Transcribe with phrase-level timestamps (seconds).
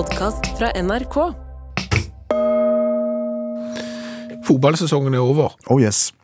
[0.00, 1.16] podkast fra NRK.
[4.48, 6.14] Fotballsesongen er over, Oh yes.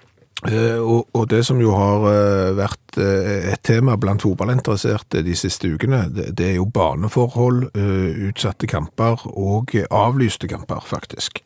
[0.49, 5.37] eh, og, og det som jo har eh, vært eh, et tema blant fotballinteresserte de
[5.37, 7.67] siste ukene, det, det er jo baneforhold,
[8.31, 11.43] utsatte kamper og avlyste kamper, faktisk.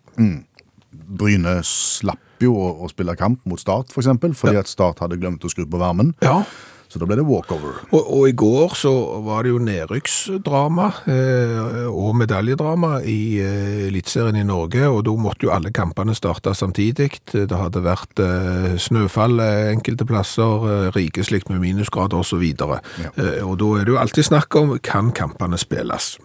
[0.91, 5.19] Bryne slapp jo å, å spille kamp mot Start, for eksempel, fordi at Start hadde
[5.19, 6.15] glemt å skru på varmen.
[6.23, 6.45] Ja,
[6.91, 7.77] Så da ble det walkover.
[7.95, 8.91] og, og i går så
[9.23, 15.47] var det jo nedrykksdrama eh, og medaljedrama i eh, Eliteserien i Norge, og da måtte
[15.47, 17.13] jo alle kampene starte samtidig.
[17.31, 22.43] Det hadde vært eh, snøfall enkelte plasser, eh, rikeslikt med minusgrader osv.
[22.43, 22.83] Ja.
[23.15, 26.17] Eh, og da er det jo alltid snakk om kan kampene spilles.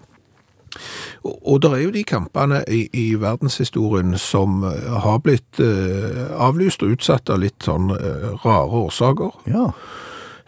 [1.23, 6.25] Og, og det er jo de kampene i, i verdenshistorien som eh, har blitt eh,
[6.35, 9.39] avlyst og utsatt av litt sånn eh, rare årsaker.
[9.51, 9.69] Ja.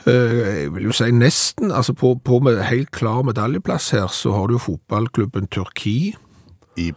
[0.07, 4.31] Eh, Jeg vil jo si nesten, altså på, på med helt klar medaljeplass her, så
[4.31, 6.15] har du jo fotballklubben Turki.
[6.77, 6.91] I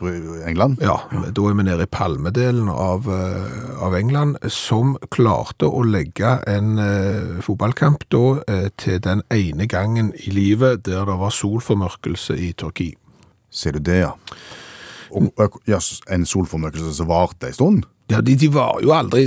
[0.47, 0.77] England.
[0.85, 0.99] Ja,
[1.33, 6.79] da er vi nede i palmedelen av, eh, av England, som klarte å legge en
[6.79, 12.53] eh, fotballkamp da eh, til den ene gangen i livet der det var solformørkelse i
[12.53, 12.91] Turki.
[13.51, 14.13] Ser du det, ja.
[15.11, 15.81] Og, og, ja,
[16.13, 17.89] en solformørkelse som varte en stund.
[18.11, 19.27] Ja, de, de var jo aldri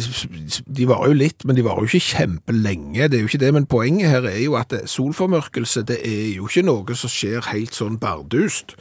[0.68, 3.08] De var jo litt, men de var jo ikke kjempelenge.
[3.08, 6.50] Det er jo ikke det, men poenget her er jo at solformørkelse det er jo
[6.50, 8.76] ikke noe som skjer helt sånn bardust.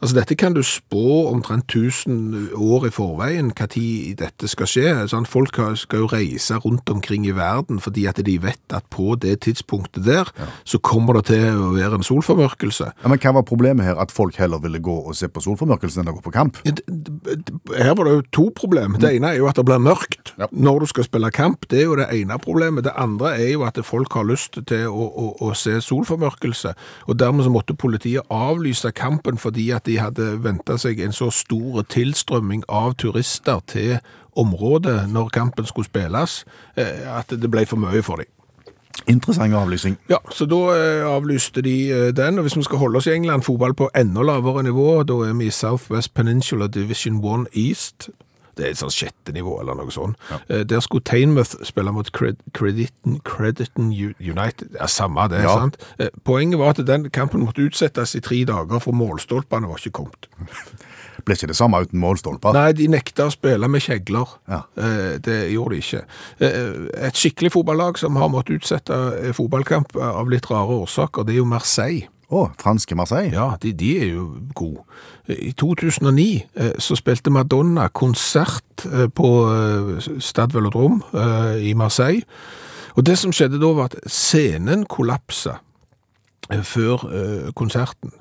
[0.00, 4.90] Altså Dette kan du spå omtrent 1000 år i forveien tid dette skal skje.
[5.10, 9.14] Sånn, folk skal jo reise rundt omkring i verden fordi at de vet at på
[9.20, 10.30] det tidspunktet der
[10.64, 12.90] så kommer det til å være en solformørkelse.
[13.02, 13.98] Ja, men hva var problemet her?
[14.00, 16.60] At folk heller ville gå og se på solformørkelsen enn å gå på kamp?
[16.66, 16.74] Ja,
[17.76, 18.96] Her var det jo to problem.
[19.00, 20.46] Det ene er jo at det blir mørkt Ja.
[20.52, 21.66] når du skal spille kamp.
[21.70, 22.84] Det er jo det ene problemet.
[22.84, 26.74] Det andre er jo at folk har lyst til å, å, å se solformørkelse.
[27.08, 31.30] Og dermed så måtte politiet avlyse kampen fordi at de hadde venta seg en så
[31.30, 33.98] stor tilstrømming av turister til
[34.36, 36.44] området når kampen skulle spilles,
[36.76, 38.30] eh, at det ble for mye for dem.
[39.06, 39.98] Interessant avlysning.
[40.10, 43.14] Ja, så da eh, avlyste de eh, den, og hvis vi skal holde oss i
[43.14, 48.08] England, fotball på enda lavere nivå, da er vi i Southwest Peninsula Division 1 East.
[48.56, 50.16] Det er et sånn sjette nivå, eller noe sånt.
[50.30, 50.62] Ja.
[50.64, 54.70] Der skulle Tainmouth spille mot Cred Crediton, Crediton United.
[54.78, 55.54] Ja, samme det, Ja.
[55.58, 55.76] sant?
[55.98, 59.92] Eh, Poenget var at den kampen måtte utsettes i tre dager, for målstolpene var ikke
[59.92, 60.26] kommet.
[61.26, 62.52] Ble ikke det samme uten målstolper?
[62.54, 64.28] Nei, de nekta å spille med kjegler.
[64.48, 64.62] Ja.
[64.78, 66.02] Eh, Det gjorde de ikke.
[66.40, 71.34] Eh, Et skikkelig fotballag som har måttet utsette eh, fotballkamp av litt rare årsaker, det
[71.34, 72.06] er jo Marseille.
[72.26, 73.30] Å, franske Marseille?
[73.30, 74.24] Ja, de, de er jo
[74.58, 74.82] gode.
[75.30, 76.24] I 2009
[76.58, 82.26] eh, så spilte Madonna konsert eh, på eh, Stade Velodrome eh, i Marseille.
[82.96, 85.60] Og det som skjedde da var at scenen kollapsa
[86.46, 87.02] før
[87.58, 88.12] konserten.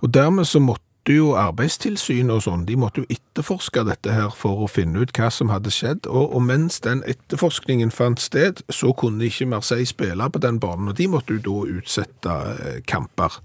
[0.00, 4.64] Og dermed så måtte jo arbeidstilsynet og sånn, de måtte jo etterforske dette her for
[4.64, 6.06] å finne ut hva som hadde skjedd.
[6.10, 10.90] Og, og mens den etterforskningen fant sted, så kunne ikke Marseille spille på den banen,
[10.92, 13.38] og de måtte jo da utsette eh, kamper.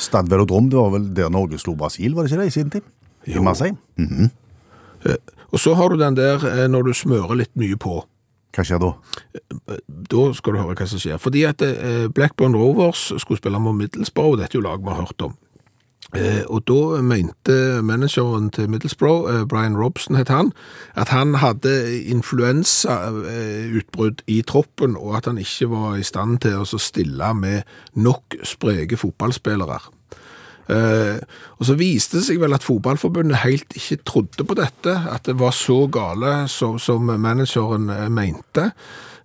[0.00, 2.70] Stad Velodrom, det var vel der Norge slo Brasil, var det ikke det i sin
[2.76, 2.86] tid?
[3.28, 3.42] I Jo.
[3.44, 3.76] Marseille?
[4.00, 4.30] Mhm.
[5.50, 7.98] Og så har du den der eh, når du smører litt mye på.
[8.54, 8.90] Hva skjer da?
[10.10, 11.18] Da skal du høre hva som skjer.
[11.22, 11.62] Fordi at
[12.14, 15.36] Blackburn Rovers skulle spille mot Middlesbrough, dette er jo lag vi har hørt om.
[16.16, 20.52] Eh, og da mente manageren til Middlesbrough, eh, Brian Robson het han,
[20.94, 26.64] at han hadde influensautbrudd i troppen, og at han ikke var i stand til å
[26.64, 27.62] stille med
[27.94, 29.78] nok spreke fotballspillere.
[30.70, 31.18] Eh,
[31.58, 35.38] og så viste det seg vel at fotballforbundet helt ikke trodde på dette, at det
[35.38, 38.70] var så gale som, som manageren eh, mente.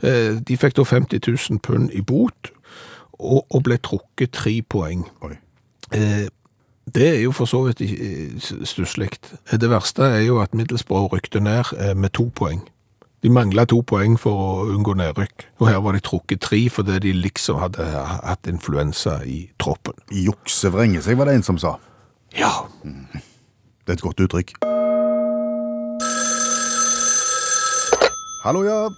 [0.02, 1.20] Eh, de fikk da 50
[1.50, 2.52] 000 pund i bot,
[3.20, 5.06] og ble trukket tre poeng.
[5.24, 5.36] Oi.
[5.96, 6.26] Eh,
[6.94, 7.82] det er jo for så vidt
[8.68, 9.10] stusslig.
[9.52, 12.62] Det verste er jo at Middelsbrå rykte ned eh, med to poeng.
[13.24, 17.00] De mangla to poeng for å unngå nedrykk, og her var de trukket tre fordi
[17.08, 17.88] de liksom hadde
[18.22, 19.98] hatt influensa i troppen.
[20.14, 21.78] Jukse vrenge seg, var det en som sa.
[22.38, 22.52] Ja,
[23.86, 24.54] Det er et godt uttrykk.
[28.46, 28.90] Hallo, ja.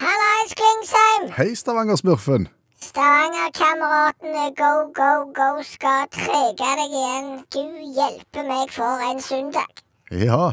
[0.00, 1.28] Hallais, Klingsheim!
[1.36, 2.48] Hei, Stavanger-smurfen.
[2.84, 7.28] Stavanger-kameratene Go, Go, Go skal trege deg igjen.
[7.52, 9.82] Gud hjelpe meg for en søndag.
[10.10, 10.52] Ja,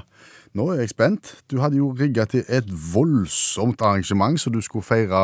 [0.57, 1.31] nå er jeg spent.
[1.51, 5.21] Du hadde jo rigga til et voldsomt arrangement så du skulle feire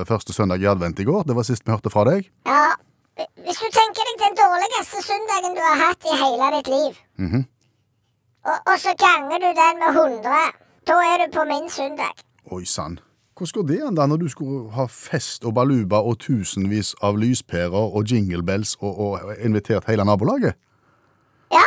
[0.00, 1.26] eh, første søndag i advent i går.
[1.28, 2.28] Det var sist vi hørte fra deg.
[2.48, 2.72] Ja,
[3.16, 7.02] hvis du tenker deg den dårligste søndagen du har hatt i hele ditt liv,
[8.46, 10.56] og, og så ganger du den med 100,
[10.88, 12.24] da er du på min søndag.
[12.52, 12.98] Oi sann.
[13.36, 17.18] Hvordan går det an da når du skulle ha fest og baluba og tusenvis av
[17.20, 20.56] lyspærer og jingle bells og, og invitert hele nabolaget?
[21.52, 21.66] Ja,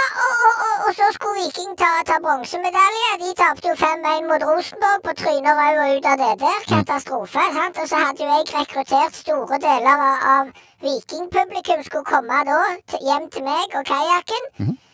[0.86, 3.10] og så skulle Viking ta, ta bronsemedalje.
[3.21, 6.60] De tapte jo 5-1 mot Rosenborg på trynet og og ut av det der.
[6.74, 7.45] Katastrofe.
[7.57, 7.77] sant?
[7.81, 10.45] Og så hadde jo jeg rekruttert store deler av, av
[10.86, 12.60] Vikingpublikum skulle komme da
[13.07, 14.54] hjem til meg og kajakken.
[14.65, 14.88] Eh,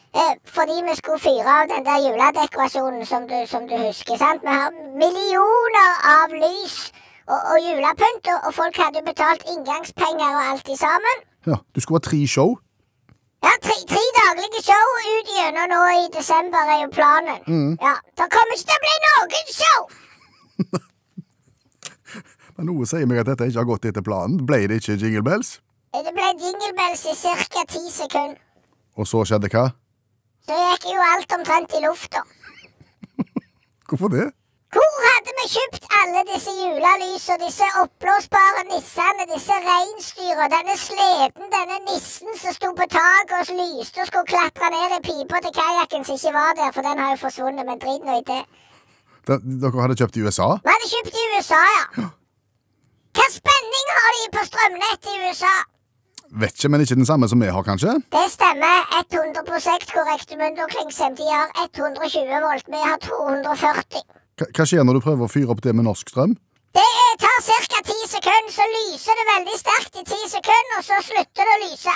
[0.56, 4.18] fordi vi skulle fyre av den der juledekorasjonen som du, som du husker.
[4.18, 4.42] sant?
[4.46, 4.72] Vi har
[5.04, 6.78] millioner av lys
[7.28, 11.26] og, og julepynt, og, og folk hadde jo betalt inngangspenger og alt i sammen.
[11.50, 12.56] Ja, Du skulle ha tre show.
[13.44, 17.78] Ja, tre, tre daglige show ut gjennom nå i desember er jo planen.
[17.82, 19.80] Ja, Det kommer ikke til å bli noen show!
[22.56, 24.40] Men noe sier meg at dette ikke har gått etter planen.
[24.48, 25.58] Ble det ikke Jingle Bells?
[25.96, 27.62] Det ble jingle bells i ca.
[27.72, 28.40] ti sekunder.
[29.00, 29.70] Og så skjedde hva?
[30.45, 32.21] Så gikk jo alt omtrent i lufta.
[33.89, 34.25] Hvorfor det?
[34.75, 41.77] Hvor hadde vi kjøpt alle disse julelysene, disse oppblåsbare nissene, disse reinsdyra, denne sleden, denne
[41.86, 46.03] nissen som sto på taket og lyste og skulle klatre ned i pipa til kajakken
[46.07, 48.42] som ikke var der, for den har jo forsvunnet, men drit nå i det.
[49.30, 50.50] Dere hadde kjøpt i USA?
[50.65, 52.09] Vi hadde kjøpt i USA, ja.
[53.15, 55.56] Hva spenning har de på strømnettet i USA?
[56.36, 57.94] Vet ikke, men ikke den samme som vi har, kanskje?
[58.16, 60.90] Det stemmer 100% korrekt, Mundo omkring
[61.20, 64.02] De har 120 volt, vi har 240.
[64.36, 66.34] Hva, hva skjer når du prøver å fyre opp det med norsk strøm?
[66.76, 66.90] Det
[67.24, 67.80] tar ca.
[67.88, 71.62] 10 sekunder, så lyser det veldig sterkt i 10 sekunder, og så slutter det å
[71.64, 71.94] lyse.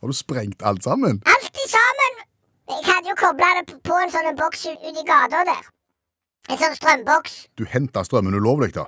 [0.00, 1.20] Har du sprengt alt sammen?
[1.28, 2.22] Alt i sammen.
[2.72, 5.68] Jeg hadde jo kobla det på en sånn boks ut ut i gata der.
[6.48, 7.36] En sånn strømboks.
[7.60, 8.86] Du henta strømmen ulovlig, da?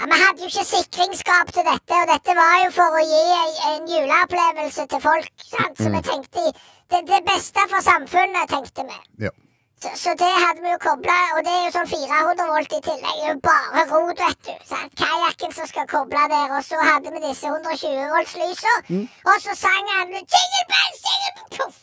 [0.00, 3.22] Ja, Vi hadde jo ikke sikringsskap til dette, og dette var jo for å gi
[3.38, 5.30] en, en juleopplevelse til folk.
[5.52, 5.78] sant?
[5.78, 6.44] Så vi tenkte
[6.90, 8.98] det, det beste for samfunnet, tenkte vi.
[9.26, 9.30] Ja.
[9.84, 12.80] Så, så det hadde vi jo kobla, og det er jo sånn 400 volt i
[12.88, 13.16] tillegg.
[13.20, 14.76] Det er jo bare rot, vet du.
[15.02, 18.74] Kajakken som skal koble der, og så hadde vi disse 120 volts-lysa.
[19.30, 21.80] Og så sang han Jingle bells, jingle bells, poff!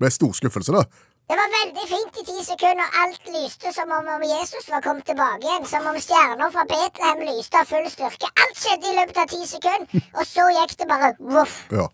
[0.00, 0.86] Ble stor skuffelse, da.
[1.30, 2.86] Det var veldig fint i ti sekunder.
[3.00, 5.66] Alt lyste som om, om Jesus var kommet tilbake igjen.
[5.72, 8.30] Som om stjerner fra Betlehem lyste av full styrke.
[8.42, 11.54] Alt skjedde i løpet av ti sekunder, og så gikk det bare voff.
[11.70, 11.86] Ja.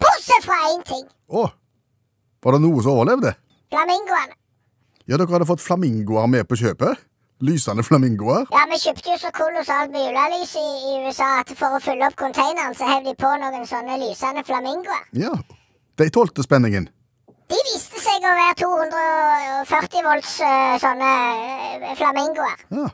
[0.00, 1.04] Bortsett fra én ting.
[1.28, 1.44] Å,
[2.40, 3.36] var det noe som overlevde?
[3.68, 4.36] Flamingoene.
[5.04, 7.04] Ja, dere hadde fått flamingoer med på kjøpet?
[7.44, 8.48] Lysende flamingoer?
[8.48, 12.08] Ja, vi kjøpte jo så kolossalt med julelys i, i USA at for å fylle
[12.08, 15.04] opp konteineren, så hev de på noen sånne lysende flamingoer.
[15.20, 15.36] Ja.
[16.00, 16.88] De tålte spenningen.
[17.48, 21.12] De viste seg å være 240 volts eh, sånne
[21.80, 22.64] eh, flamingoer.
[22.76, 22.88] Ja.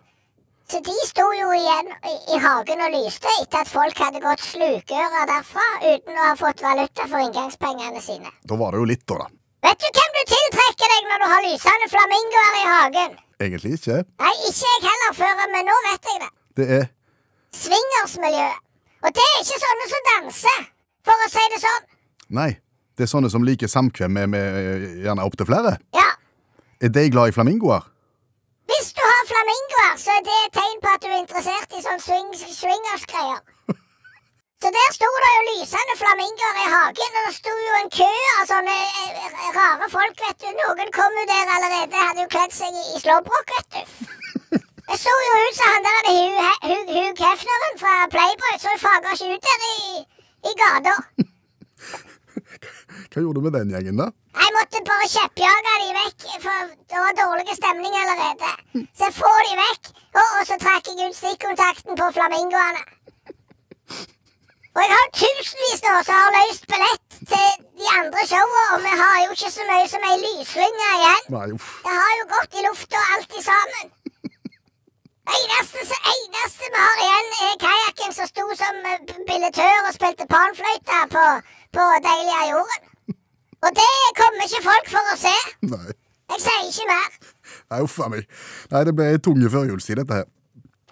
[0.70, 4.44] Så de sto jo igjen i, i hagen og lyste etter at folk hadde gått
[4.46, 8.32] slukøra derfra uten å ha fått valuta for inngangspengene sine.
[8.48, 9.26] Da var det jo litt, da.
[9.26, 9.28] da.
[9.66, 13.14] Vet du hvem du tiltrekker deg når du har lysende flamingoer i hagen?
[13.44, 14.00] Egentlig ikke.
[14.22, 16.30] Nei, ikke jeg heller før, men nå vet jeg det.
[16.60, 16.86] Det er
[17.54, 18.60] Swingersmiljøet.
[19.04, 20.60] Og det er ikke sånne som danser,
[21.04, 21.90] for å si det sånn.
[22.38, 22.52] Nei.
[22.94, 25.76] Det er sånne som liker samkvem med, med gjerne opptil flere.
[25.96, 26.10] Ja,
[26.84, 27.90] Er de glad i flamingoer?
[28.70, 31.82] hvis du har flamingoer, så er det et tegn på at du er interessert i
[31.84, 32.30] sånn swing,
[32.60, 33.40] swingersgreier.
[34.64, 38.08] Så der sto det jo lysende flamingoer i hagen, og det sto jo en kø
[38.38, 40.48] av sånne eh, rare folk, vet du.
[40.60, 44.08] Noen kom jo der allerede, hadde jo kledd seg i, i slåbrok, vet du.
[44.88, 49.46] Det så jo ut som han der Hugh Hefneren fra Playboy, så fager ikke ut
[49.50, 50.02] der i,
[50.48, 50.96] i gata.
[53.10, 54.08] Hva gjorde du med den gjengen, da?
[54.40, 58.50] Jeg måtte bare kjeppjage de vekk, for det var dårlig stemning allerede.
[58.96, 62.84] Så jeg får de vekk, og, og så trakk jeg ut stikkontakten på flamingoene.
[64.74, 68.94] Og jeg har tusenvis nå som har løst billett til de andre showene, og vi
[69.02, 71.28] har jo ikke så mye som ei lyslynge igjen.
[71.36, 71.68] Nei, uff.
[71.84, 73.92] Det har jo gått i lufta alt i sammen.
[75.24, 75.80] Eneste,
[76.12, 81.24] eneste vi har igjen, er kajakken som sto som billetør billettør og spilte panfløyte på,
[81.76, 82.90] på Deilige jorden.
[83.64, 85.36] Og det kommer ikke folk for å se.
[85.70, 85.94] Nei.
[86.34, 87.08] Jeg sier ikke mer.
[87.72, 88.28] Nei, uff a meg.
[88.72, 90.28] Nei, det ble tunge førjulstid, dette her.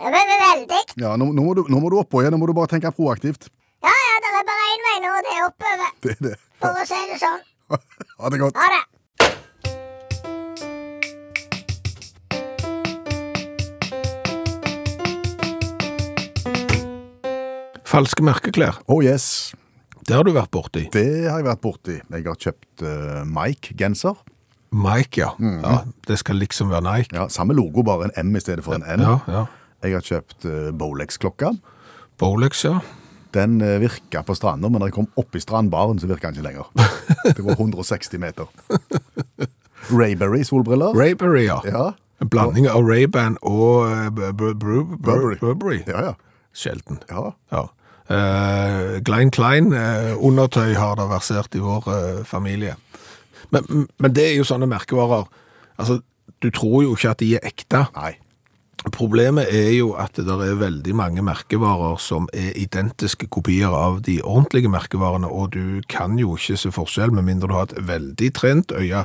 [0.02, 0.80] Det men veldig.
[1.02, 2.32] Ja, nå, nå, må du, nå må du oppå igjen.
[2.34, 3.50] Nå må du bare tenke proaktivt.
[3.84, 5.92] Ja, ja, det er bare én vei nå, og det er oppover.
[6.02, 6.34] Det er det.
[6.62, 7.40] For å si det sånn.
[8.22, 8.58] Ha det godt.
[8.58, 8.82] Ha det.
[17.92, 18.78] Falske merkeklær.
[18.88, 19.52] Oh yes.
[20.08, 20.86] Det har du vært borti.
[20.94, 21.98] Det har jeg vært borti.
[22.00, 24.16] Jeg har kjøpt uh, Mike-genser.
[24.72, 25.28] Mike, ja.
[25.38, 25.74] ja.
[26.08, 27.12] Det skal liksom være Nike.
[27.14, 29.04] Ja, Samme logo, bare en M i stedet for en N.
[29.04, 29.42] Ja, ja.
[29.84, 31.52] Jeg har kjøpt uh, Bolex-klokka.
[32.22, 32.78] Bolex, ja.
[33.36, 36.40] Den uh, virka på stranda, men da jeg kom opp i strandbaren, så virka den
[36.40, 36.72] ikke lenger.
[37.36, 38.48] Det var 160 meter.
[39.92, 40.96] Rayberry-solbriller.
[40.96, 41.60] Rayberry, ja.
[41.68, 41.84] Ja.
[42.22, 45.38] En blanding av Ray-Ban og uh, Bur- Bur- Bur- Burberry.
[45.42, 45.80] Burberry.
[45.90, 46.16] Ja, ja.
[46.56, 46.98] Sjelden.
[47.10, 47.30] ja.
[47.52, 47.66] Ja.
[48.10, 52.74] Eh, Glein Klein eh, undertøy har det versert i vår eh, familie.
[53.54, 55.28] Men, men det er jo sånne merkevarer.
[55.78, 56.00] Altså,
[56.42, 57.84] du tror jo ikke at de er ekte.
[57.96, 58.14] Nei.
[58.90, 64.16] Problemet er jo at det er veldig mange merkevarer som er identiske kopier av de
[64.26, 68.30] ordentlige merkevarene, og du kan jo ikke se forskjell med mindre du har et veldig
[68.34, 69.04] trent øye,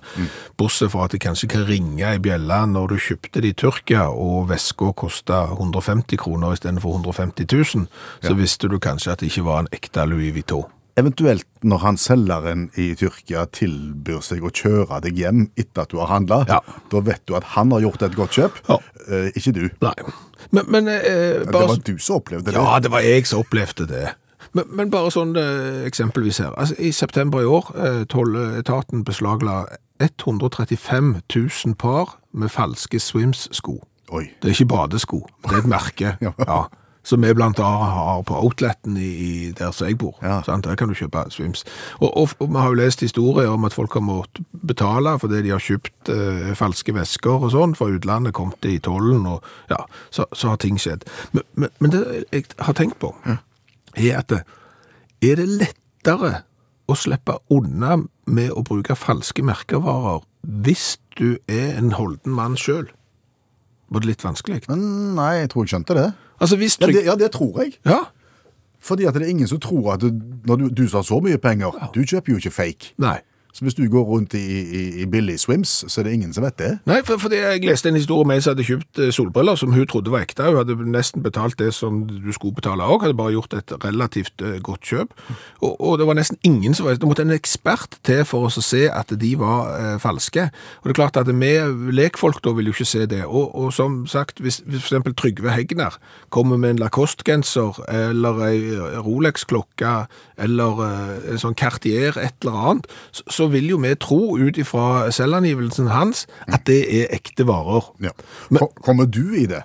[0.57, 4.07] bortsett fra at det kanskje kan ringe i bjelle når du kjøpte det i Tyrkia,
[4.09, 7.45] og veska kosta 150 kroner istedenfor 150
[7.77, 7.85] 000,
[8.25, 10.76] så visste du kanskje at det ikke var en ekte Louis Vuitton.
[10.97, 15.99] Eventuelt når han selgeren i Tyrkia tilbyr seg å kjøre deg hjem etter at du
[16.01, 16.59] har handla, Ja.
[16.89, 18.77] da vet du at han har gjort et godt kjøp, Ja.
[19.07, 19.69] eh, ikke du.
[19.81, 19.93] Nei,
[20.51, 22.53] men, men eh, Det var du som opplevde det.
[22.57, 24.15] Ja, det var jeg som opplevde det.
[24.53, 26.53] Men, men bare sånn eh, eksempelvis her.
[26.57, 29.65] Altså, I september i år, eh, tolletaten beslagla
[29.99, 33.79] 135 000 par med falske Swims-sko.
[34.07, 36.17] Det er ikke badesko, det er et merke.
[36.47, 36.65] Ja.
[37.07, 40.17] Som vi blant annet har på Outleten i, i der som jeg bor.
[40.19, 40.41] Ja.
[40.43, 41.63] Der kan du kjøpe Swims.
[42.01, 45.41] Og, og, og vi har jo lest historier om at folk har måttet betale fordi
[45.45, 49.45] de har kjøpt eh, falske vesker og sånn, fra utlandet kom det i tollen, og
[49.71, 49.79] ja,
[50.11, 51.07] så, så har ting skjedd.
[51.31, 56.33] Men, men, men det jeg har tenkt på, er at er det lettere
[56.87, 57.97] å slippe unna
[58.27, 60.21] med å bruke falske merkevarer
[60.63, 62.87] hvis du er en holden mann sjøl?
[63.87, 64.65] Var det litt vanskelig?
[64.67, 64.83] Men
[65.17, 66.07] nei, jeg tror jeg skjønte det.
[66.39, 67.73] Altså hvis Ja, det, ja, det tror jeg.
[67.85, 67.99] Ja,
[68.79, 70.11] Fordi at det er ingen som tror at du,
[70.45, 72.93] når du, du som har så mye penger, du kjøper jo ikke fake.
[72.97, 73.17] nei.
[73.57, 76.43] Så hvis du går rundt i, i, i billig swims, så er det ingen som
[76.45, 76.69] vet det.
[76.85, 79.71] Nei, for, for jeg leste en historie om en som hadde kjøpt eh, solbriller som
[79.73, 80.45] hun trodde var ekte.
[80.45, 84.43] Hun hadde nesten betalt det som du skulle betale òg, hadde bare gjort et relativt
[84.45, 85.15] eh, godt kjøp.
[85.63, 88.59] Og, og det var nesten ingen som var Det måtte en ekspert til for oss
[88.61, 90.51] å se at de var eh, falske.
[90.83, 91.51] Og det er klart at vi
[91.97, 93.23] lekfolk da vil jo ikke se det.
[93.25, 95.97] Og, og som sagt, hvis, hvis eksempel Trygve Hegnar
[96.29, 98.61] kommer med en Lacoste-genser eller ei
[99.01, 99.97] Rolex-klokke
[100.37, 104.57] eller eh, en sånn Cartier et eller annet, så, så vil jo vi tro ut
[104.59, 107.87] ifra selvangivelsen hans at det er ekte varer.
[108.03, 108.11] Ja.
[108.51, 109.63] Men- Kommer du i det,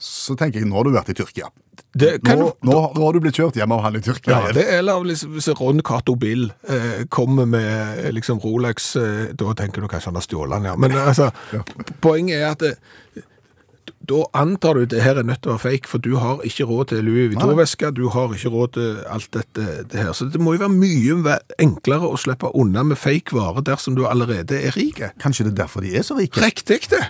[0.00, 1.50] så tenker jeg nå har du vært i Tyrkia.
[1.92, 4.36] Det kan Nå, du, nå, nå har du blitt kjørt hjem av han i Tyrkia.
[4.46, 8.92] Ja, det er eller liksom, hvis Ron Cato Bill eh, kommer med eh, liksom Rolex,
[9.00, 10.76] eh, da tenker du kanskje han har stjålet den, ja.
[10.78, 13.24] Men altså, altså, poenget er at det,
[14.10, 16.66] da antar du det her er nødt til å være fake, for du har ikke
[16.66, 20.10] råd til Louis Vuitton-veske, du har ikke råd til alt dette det her.
[20.16, 24.06] Så det må jo være mye enklere å slippe unna med fake varer dersom du
[24.10, 25.02] allerede er rik.
[25.22, 26.42] Kanskje det er derfor de er så rike?
[26.42, 27.04] Riktig det!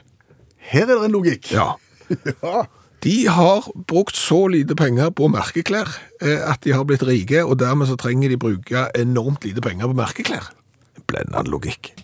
[0.70, 1.54] Her er det en logikk.
[1.56, 1.72] Ja.
[2.42, 2.64] Ja.
[3.00, 5.88] De har brukt så lite penger på merkeklær
[6.20, 9.88] eh, at de har blitt rike, og dermed så trenger de bruke enormt lite penger
[9.88, 10.50] på merkeklær.
[11.08, 11.94] Blendende logikk.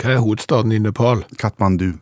[0.00, 1.26] Hva er hovedstaden i Nepal?
[1.42, 1.98] Katmandu.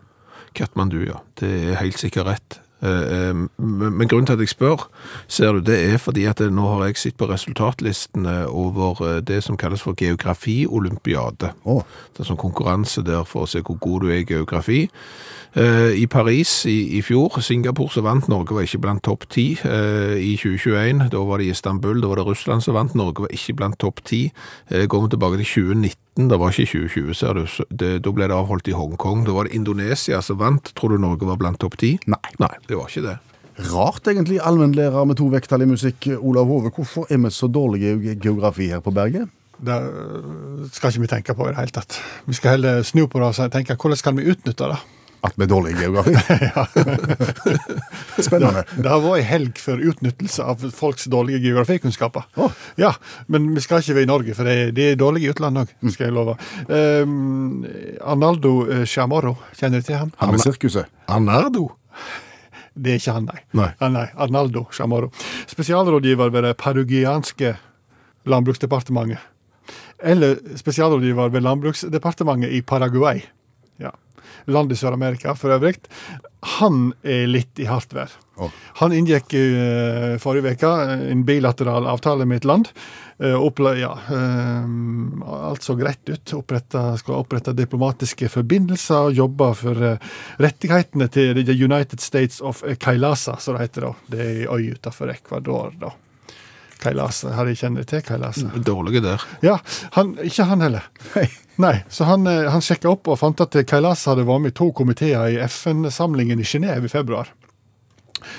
[0.58, 1.20] Kathmandu, ja.
[1.40, 2.60] Det er helt sikkert rett.
[2.82, 4.88] Eh, eh, Men grunnen til at jeg spør,
[5.28, 9.42] ser du, det er fordi at eh, nå har jeg sett på resultatlistene over det
[9.44, 11.50] som kalles for geografi-olympiade.
[11.64, 14.86] Det er sånn konkurranse der for å se hvor god du er i geografi.
[15.58, 20.16] I Paris i, i fjor, Singapore så vant, Norge var ikke blant topp 10 eh,
[20.20, 21.08] i 2021.
[21.10, 24.04] Da var det Istanbul, da var det Russland som vant, Norge var ikke blant topp
[24.04, 24.28] 10.
[24.70, 25.96] Eh, går vi tilbake til 2019,
[26.26, 29.22] det var ikke 2020, ser du, det, da ble det avholdt i Hongkong.
[29.22, 30.72] Da var det Indonesia som vant.
[30.74, 32.10] Tror du Norge var blant topp 10?
[32.10, 32.34] Nei.
[32.42, 33.16] Nei, det var ikke det.
[33.70, 36.72] Rart egentlig, allmennlærer med to vekttall i musikk, Olav Hove.
[36.74, 39.30] Hvorfor er vi så dårlige i geografi her på berget?
[39.58, 41.98] Det øh, skal ikke vi tenke på i det hele tatt.
[42.26, 44.78] Vi skal heller snu på det og tenke hvordan kan vi utnytte det.
[45.26, 46.12] At vi er dårlige i geografi?
[48.26, 48.62] Spennende.
[48.76, 52.28] Det har vært ei helg for utnyttelse av folks dårlige geografikunnskaper.
[52.38, 52.54] Oh.
[52.78, 52.92] Ja,
[53.26, 56.08] men vi skal ikke være i Norge, for de, er dårlige i utlandet òg, skal
[56.08, 56.36] jeg love.
[56.70, 57.66] Um,
[58.06, 60.14] Arnaldo eh, Chamorro, kjenner du til han?
[60.22, 60.90] Han med sirkuset.
[61.10, 61.66] Arnardo?
[62.78, 63.40] Det er ikke han, nei.
[63.58, 63.72] Nei.
[63.82, 65.10] Ah, nei Arnaldo Chamorro.
[65.50, 67.56] Spesialrådgiver ved det parugianske
[68.28, 69.18] landbruksdepartementet.
[69.98, 73.24] Eller spesialrådgiver ved landbruksdepartementet i Paraguay.
[73.82, 73.90] Ja.
[74.48, 75.76] Land i Sør-Amerika for øvrig.
[76.58, 78.12] Han er litt i hardt vær.
[78.38, 78.52] Oh.
[78.78, 80.70] Han inngikk uh, forrige uke
[81.10, 82.70] en bilateral avtale med et land.
[83.18, 84.66] Uh, opple ja, eh,
[85.26, 86.34] alt så greit ut.
[86.38, 92.62] Oppretta, skal opprette diplomatiske forbindelser og jobbe for uh, rettighetene til The United States of
[92.78, 93.88] Kailasa, som det heter.
[93.88, 93.94] da.
[94.06, 95.74] Det er ei øy utenfor Ecuador.
[95.80, 95.96] da.
[96.78, 98.48] Kailasa, har jeg kjenner til Kailasa?
[98.64, 99.24] Dårlige der.
[99.42, 99.56] Ja,
[99.96, 100.86] han, ikke han heller.
[101.16, 101.26] Nei.
[101.58, 104.58] Nei, så han, eh, han sjekka opp og fant at Kailasa hadde vært med i
[104.60, 107.32] to komiteer i FN-samlingen i Genéve i februar.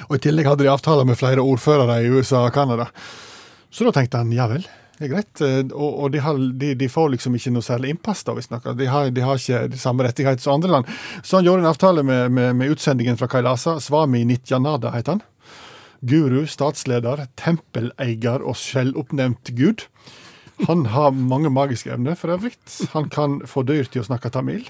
[0.09, 2.87] Og I tillegg hadde de avtaler med flere ordførere i USA og Canada.
[3.71, 4.63] Så da tenkte han ja vel,
[4.99, 5.41] det er greit.
[5.43, 8.65] Eh, Og, og de, har, de, de får liksom ikke noe særlig innpass, da, visstnok.
[8.79, 10.89] De, har- de har ikke de samme rettigheter som andre land.
[11.23, 13.77] Så han gjorde en avtale med, med, med utsendingen fra Kailasa.
[13.83, 15.21] Svami Nityanada heter han.
[16.01, 19.87] Guru, statsleder, tempeleier og selvoppnevnt gud.
[20.67, 22.55] Han har mange magiske evner, for øvrig.
[22.93, 24.67] Han kan få dyr til å snakke tamil.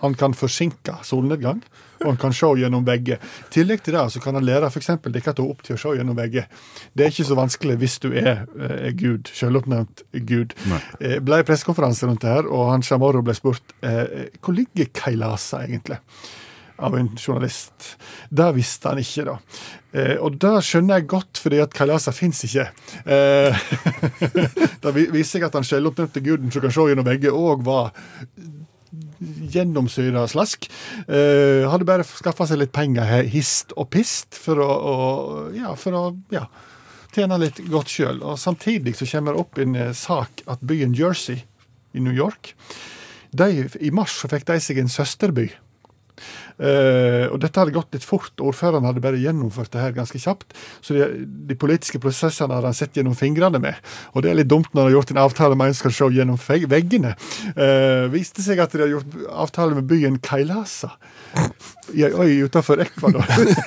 [0.00, 1.62] Han kan forsinke solnedgang,
[2.00, 3.18] og han kan se gjennom vegger.
[3.18, 4.92] I tillegg til det så kan han lære f.eks.
[5.02, 6.46] dere to opp til å se gjennom vegger.
[6.94, 10.54] Det er ikke så vanskelig hvis du er, eh, Gud, selvoppnevnt Gud.
[11.00, 15.64] Eh, ble pressekonferanse rundt det her, og han Shamoro ble spurt eh, hvor ligger Kailasa
[15.66, 15.98] egentlig?
[16.78, 17.96] Av en journalist.
[18.28, 19.36] Det visste han ikke, da.
[19.96, 22.68] Eh, og det skjønner jeg godt, fordi at Kailasa fins ikke.
[23.04, 23.66] Eh,
[24.84, 27.92] det viser seg at han selvoppnevnte guden som kan se gjennom vegger, òg var
[29.52, 30.68] gjennomsyra slask.
[31.08, 34.96] Eh, hadde bare skaffa seg litt penger, her, hist og pist, for å, å
[35.56, 36.04] ja, for å
[36.34, 36.46] ja,
[37.14, 38.20] tjene litt godt sjøl.
[38.22, 41.42] Og samtidig så kommer det opp en eh, sak at byen Jersey
[41.96, 42.54] i New York
[43.36, 45.50] de, I mars så fikk de seg en søsterby.
[46.56, 48.32] Eh, og dette hadde gått litt fort.
[48.40, 50.56] Ordføreren hadde bare gjennomført det her ganske kjapt.
[50.84, 51.08] Så de,
[51.48, 53.80] de politiske prosessene hadde han sett gjennom fingrene med.
[54.14, 56.10] Og det er litt dumt når han har gjort en avtale med en skal se
[56.16, 57.14] gjennom veggene.
[57.54, 60.94] Eh, viste seg at de hadde gjort avtale med byen Kailasa.
[61.94, 63.24] I ei øy utenfor Ecuador.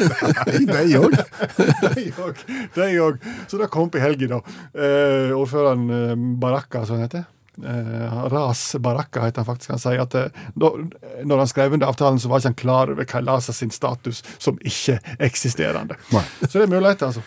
[0.74, 0.86] Nei.
[0.90, 2.46] De òg.
[2.76, 3.20] De òg.
[3.48, 4.62] Så det kom opp i helga, da.
[4.74, 7.28] Eh, ordføreren Baraka, som han heter.
[7.66, 9.70] Eh, Ras Baraka, heter han faktisk.
[9.70, 13.08] Han sier at eh, når han skrev under avtalen, så var ikke han klar over
[13.10, 15.98] Kailasa sin status som ikke-eksisterende.
[16.46, 17.22] Så det er muligheter, altså.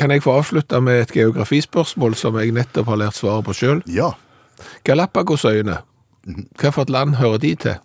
[0.00, 3.82] Kan jeg få avslutte med et geografispørsmål som jeg nettopp har lært svaret på sjøl?
[3.90, 4.14] Ja.
[4.88, 5.82] Galapagosøyene,
[6.56, 7.76] hvilket land hører de til?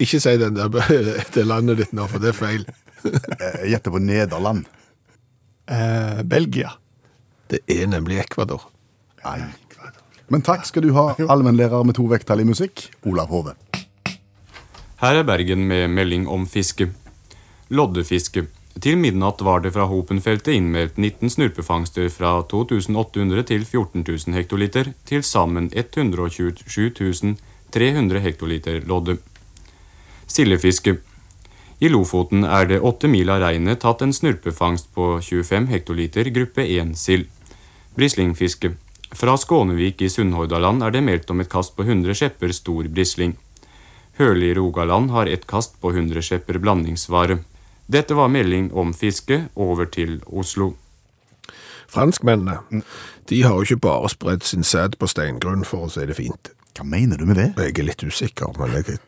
[0.00, 0.72] Ikke si den der,
[1.34, 2.64] til landet ditt nå, for det er feil.
[3.04, 4.64] Jeg gjetter på Nederland.
[5.68, 6.72] Eh, Belgia.
[7.50, 8.70] Det er nemlig Ecuador.
[9.24, 9.40] Nei.
[10.28, 13.54] Men takk skal du ha, allmennlærer med to vekttall i musikk, Olav Hove.
[14.98, 16.88] Her er Bergen med melding om fiske.
[17.70, 18.46] Loddefiske.
[18.82, 24.90] Til midnatt var det fra Hopenfeltet innmeldt 19 snurpefangster fra 2800 til 14 000 hektoliter,
[25.06, 27.36] til sammen 127
[27.72, 29.16] 300 hektoliter lodde.
[30.26, 30.98] Sildefiske.
[31.80, 36.66] I Lofoten er det åtte mil av regnet tatt en snurpefangst på 25 hektoliter gruppe
[36.66, 37.30] 1 sild.
[37.96, 38.74] Brislingfiske.
[39.14, 43.36] Fra Skånevik i Sunnhordaland er det meldt om et kast på 100 skjepper stor brisling.
[44.18, 47.38] Høli i Rogaland har et kast på 100 skjepper blandingsvare.
[47.86, 49.46] Dette var melding om fiske.
[49.54, 50.74] Over til Oslo.
[51.86, 52.82] Franskmennene,
[53.30, 56.50] de har jo ikke bare spredd sin sæd på steingrunn, for å si det fint.
[56.76, 57.52] Hva mener du med det?
[57.60, 58.98] Jeg er litt usikker, men jeg...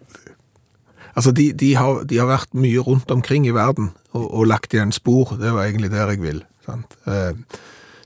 [1.19, 4.77] Altså, de, de, har, de har vært mye rundt omkring i verden og, og lagt
[4.77, 5.35] igjen spor.
[5.41, 6.45] Det var egentlig der jeg vil.
[6.63, 6.95] Sant?
[7.11, 7.35] Eh,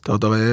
[0.06, 0.50] der, der er,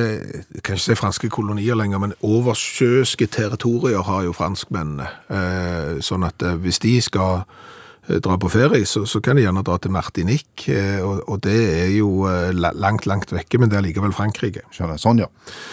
[0.54, 5.10] jeg kan ikke si franske kolonier lenger, men oversjøske territorier har jo franskmennene.
[5.34, 9.48] Eh, sånn at eh, hvis de skal eh, dra på ferie, så, så kan de
[9.48, 13.80] gjerne dra til Martinique, eh, og, og det er jo langt, langt vekke, men det
[13.80, 14.68] er likevel Frankrike.
[14.76, 15.30] Skjønner, sånn, ja.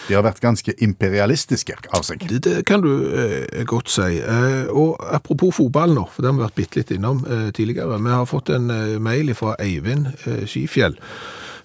[0.09, 2.25] De har vært ganske imperialistiske av seg.
[2.33, 4.23] Det, det kan du eh, godt si.
[4.25, 8.01] Eh, og apropos fotball nå, for det har vi vært bitte litt innom eh, tidligere.
[8.01, 8.73] Vi har fått en
[9.05, 10.15] mail fra Eivind
[10.49, 10.97] Skifjell,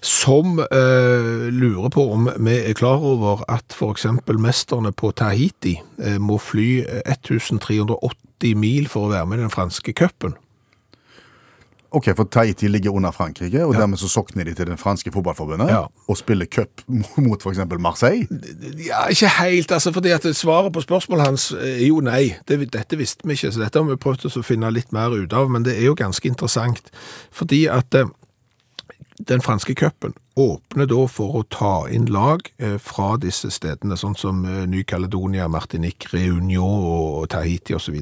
[0.02, 6.18] som eh, lurer på om vi er klar over at eksempel mesterne på Tahiti eh,
[6.18, 10.34] må fly eh, 1380 mil for å være med i den franske cupen.
[11.92, 15.68] Ok, for Tahiti ligger under Frankrike, og dermed så sokner de til den franske fotballforbundet
[15.68, 15.82] Ja.
[16.08, 16.80] og spiller cup
[17.26, 18.26] mot eksempel Marseille.
[18.86, 22.38] Ja, ikke helt, altså, fordi at svaret på spørsmålet hans er jo nei.
[22.48, 25.36] Det, dette visste vi ikke, så dette har vi prøvd å finne litt mer ut
[25.36, 26.88] av, men det er jo ganske interessant,
[27.30, 28.08] fordi at eh,
[29.28, 34.16] den franske cupen åpner da for å ta inn lag eh, fra disse stedene, sånn
[34.16, 37.98] som eh, Ny-Caledonia, Martinique, Réunion og Tahiti osv.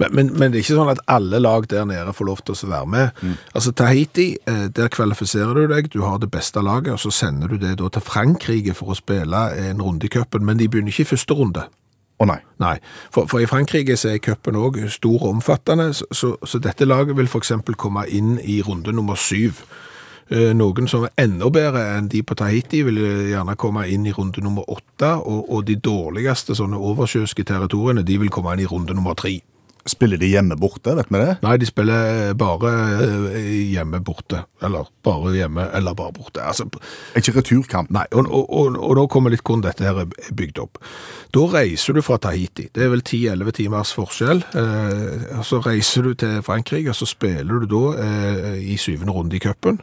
[0.00, 2.56] Men, men, men det er ikke sånn at alle lag der nede får lov til
[2.56, 3.20] å være med.
[3.52, 7.52] Altså Tahiti, eh, der kvalifiserer du deg, du har det beste laget, og så sender
[7.52, 10.94] du det da til Frankrike for å spille en runde i cupen, men de begynner
[10.94, 11.68] ikke i første runde.
[12.22, 12.38] Å nei.
[12.62, 12.76] Nei,
[13.12, 16.86] for, for i Frankrike så er cupen òg stor og omfattende, så, så, så dette
[16.86, 17.56] laget vil f.eks.
[17.76, 19.64] komme inn i runde nummer syv.
[20.32, 24.06] Eh, Noen som er enda bedre enn de på Tahiti, vil eh, gjerne komme inn
[24.08, 28.62] i runde nummer åtte, og, og de dårligste sånne oversjøske territoriene, de vil komme inn
[28.64, 29.34] i runde nummer tre.
[29.88, 31.32] Spiller de hjemme borte, vet vi det?
[31.42, 32.70] Nei, de spiller bare
[33.34, 36.38] eh, hjemme borte, eller bare hjemme, eller bare borte.
[36.46, 36.68] Altså,
[37.18, 37.90] Ikke returkamp.
[37.90, 40.78] Nei, og, og, og, og nå kommer litt hvordan dette her er bygd opp.
[41.34, 42.68] Da reiser du fra Tahiti.
[42.70, 44.44] Det er vel 10-11 timers forskjell.
[44.54, 49.34] Eh, så reiser du til Frankrike, og så spiller du da eh, i syvende runde
[49.34, 49.80] i cupen.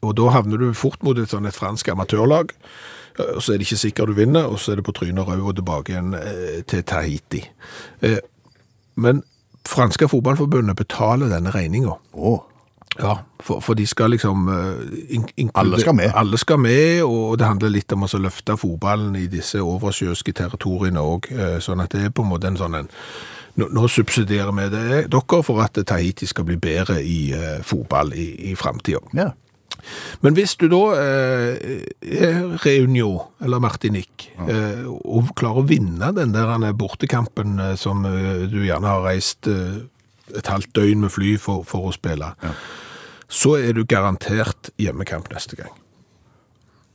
[0.00, 2.56] Og da havner du fort mot et, sånn et fransk amatørlag.
[3.18, 5.26] Eh, Og så er det ikke sikkert du vinner, og så er det på trynet
[5.28, 7.44] rød og tilbake igjen eh, til Tahiti.
[8.00, 8.20] Eh,
[8.98, 9.22] men
[9.68, 11.96] franske fotballforbundet betaler denne regninga.
[12.12, 12.40] Oh.
[12.98, 16.10] Ja, for, for de skal liksom uh, Alle skal med.
[16.18, 21.04] Alle skal med, og det handler litt om å løfte fotballen i disse oversjøiske territoriene
[21.04, 21.28] òg.
[21.62, 22.94] Sånn at det er på en måte en sånn en
[23.58, 28.12] Nå, nå subsidierer vi det dere for at Tahiti skal bli bedre i uh, fotball
[28.14, 29.00] i, i framtida.
[29.18, 29.32] Ja.
[30.24, 36.34] Men hvis du da eh, er Reunion eller Martinique eh, og klarer å vinne den
[36.34, 39.84] der bortekampen eh, som eh, du gjerne har reist eh,
[40.36, 42.34] et halvt døgn med fly for, for å spille,
[43.32, 45.72] så er du garantert hjemmekamp neste gang.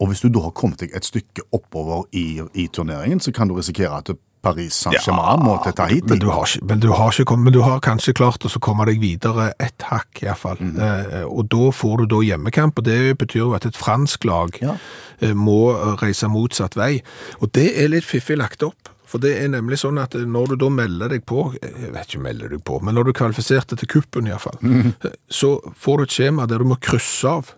[0.02, 3.50] Og hvis du da har kommet deg et stykke oppover i, i turneringen, så kan
[3.50, 4.12] du risikere at
[4.44, 6.10] Paris Saint-Germain må til Tahiti.
[6.12, 8.86] Men du har, men du har ikke kommet, men du har kanskje klart å komme
[8.90, 10.60] deg videre et hakk, iallfall.
[10.60, 10.80] Mm.
[10.84, 14.60] Eh, og da får du da hjemmekamp, og det betyr jo at et fransk lag
[14.62, 14.76] Ja.
[15.22, 17.02] eh, må reise motsatt vei.
[17.40, 18.92] Og det er litt fiffig lagt opp.
[19.14, 22.18] For det er nemlig sånn at når du da melder deg på, jeg vet ikke
[22.18, 24.96] om melder deg på, men når du kvalifiserte til kuppen iallfall, mm.
[25.30, 27.52] så får du et skjema der du må krysse av.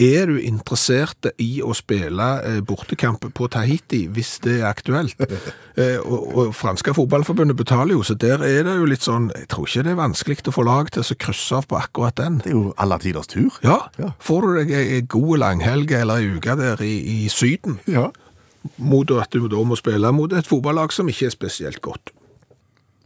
[0.00, 5.16] Er du interessert i å spille eh, bortekamp på Tahiti, hvis det er aktuelt?
[5.80, 9.46] Eh, og, og franske fotballforbundet betaler jo, så der er det jo litt sånn, jeg
[9.48, 12.40] tror ikke det er vanskelig å få lag til å krysse av på akkurat den.
[12.42, 13.54] Det er jo alle tiders tur.
[13.64, 14.10] Ja, Ja.
[14.20, 16.90] får du deg en god langhelg eller en uke der i,
[17.24, 18.10] i syden, Ja.
[18.76, 22.12] mot at du da må spille mot et fotballag som ikke er spesielt godt.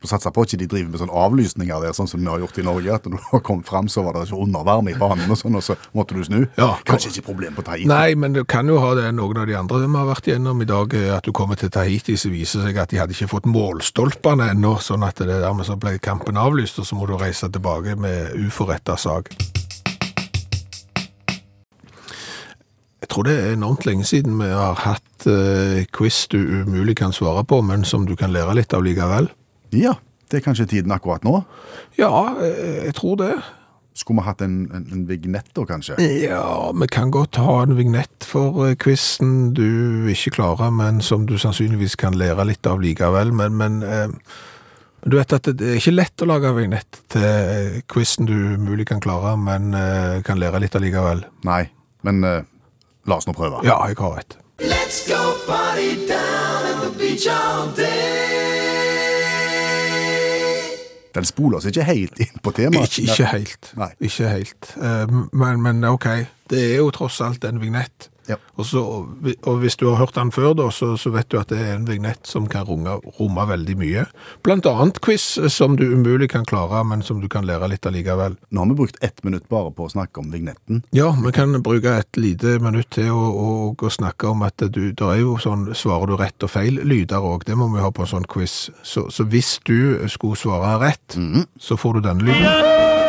[0.05, 2.43] Du satser på at ikke de driver med sånn avlysninger der, sånn som vi har
[2.43, 5.31] gjort i Norge, at når du kommet fram, så var det ikke undervarme i banen
[5.33, 6.43] og sånn, og så måtte du snu.
[6.61, 6.75] Ja.
[6.85, 7.89] Kanskje ikke problem på Tahiti.
[7.89, 10.61] Nei, men du kan jo ha det noen av de andre vi har vært gjennom
[10.61, 13.31] i dag, eh, at du kommer til Tahiti, så viser seg at de hadde ikke
[13.33, 17.15] fått målstolpene ennå, sånn at det dermed så ble kampen avlyst, og så må du
[17.17, 19.33] reise tilbake med uforrettet sak.
[23.01, 27.17] Jeg tror det er enormt lenge siden vi har hatt eh, quiz du umulig kan
[27.17, 29.31] svare på, men som du kan lære litt av likevel.
[29.75, 29.97] Ja,
[30.31, 31.43] det er kanskje tiden akkurat nå.
[31.99, 32.11] Ja,
[32.41, 33.35] eh, jeg tror det.
[33.95, 35.95] Skulle vi hatt en, en, en vignett da, kanskje?
[36.25, 41.29] Ja, vi kan godt ha en vignett for eh, quizen du ikke klarer, men som
[41.31, 43.31] du sannsynligvis kan lære litt av likevel.
[43.39, 44.09] Men, men eh,
[45.07, 48.89] du vet at det er ikke lett å lage vignett til eh, quizen du mulig
[48.91, 51.23] kan klare, men eh, kan lære litt av likevel.
[51.47, 51.63] Nei,
[52.03, 52.41] men eh,
[53.07, 53.63] la oss nå prøve.
[53.63, 54.41] Ja, jeg har rett.
[54.59, 58.34] Let's go party down at the beach all day.
[61.15, 62.97] Den spoler oss ikke helt inn på temaet.
[62.99, 63.69] Ikke, ikke helt.
[63.79, 63.91] Nei.
[64.09, 64.73] Ikke helt.
[64.83, 66.09] Eh, Men, men ok,
[66.51, 68.09] det er jo tross alt en vignett.
[68.31, 68.39] Ja.
[68.57, 71.51] Og, så, og hvis du har hørt den før, da, så, så vet du at
[71.53, 74.07] det er en vignett som kan runge, romme veldig mye.
[74.47, 78.39] Blant annet quiz som du umulig kan klare, men som du kan lære litt allikevel.
[78.49, 80.85] Nå har vi brukt ett minutt bare på å snakke om vignetten.
[80.97, 84.83] Ja, vi kan bruke et lite minutt til å, å, å snakke om at du,
[84.93, 87.45] det er jo sånn, svarer du rett og feil lyder òg.
[87.49, 88.71] Det må vi ha på en sånn quiz.
[88.83, 91.19] Så, så hvis du skulle svare rett,
[91.61, 93.04] så får du denne lyden.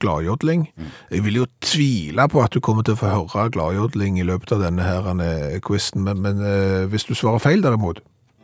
[0.00, 0.66] Gladjodling.
[1.10, 4.54] Jeg vil jo tvile på at du kommer til å få høre gladjodling i løpet
[4.56, 8.00] av denne her eh, quizen, men, men eh, hvis du svarer feil derimot,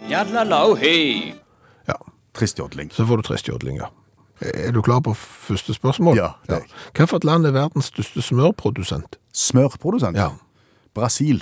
[0.06, 0.22] ja.
[0.24, 1.96] Trist ja,
[2.36, 2.90] Tristjodling.
[2.92, 3.88] så får du tristjodling, ja.
[4.44, 6.18] Er du klar på første spørsmål?
[6.18, 6.60] Ja, ja.
[6.92, 7.24] Hvilket.
[7.24, 9.16] Land er verdens største smørprodusent?
[9.32, 10.16] Smørprodusent.
[10.20, 10.34] Ja.
[10.94, 11.40] Brasil.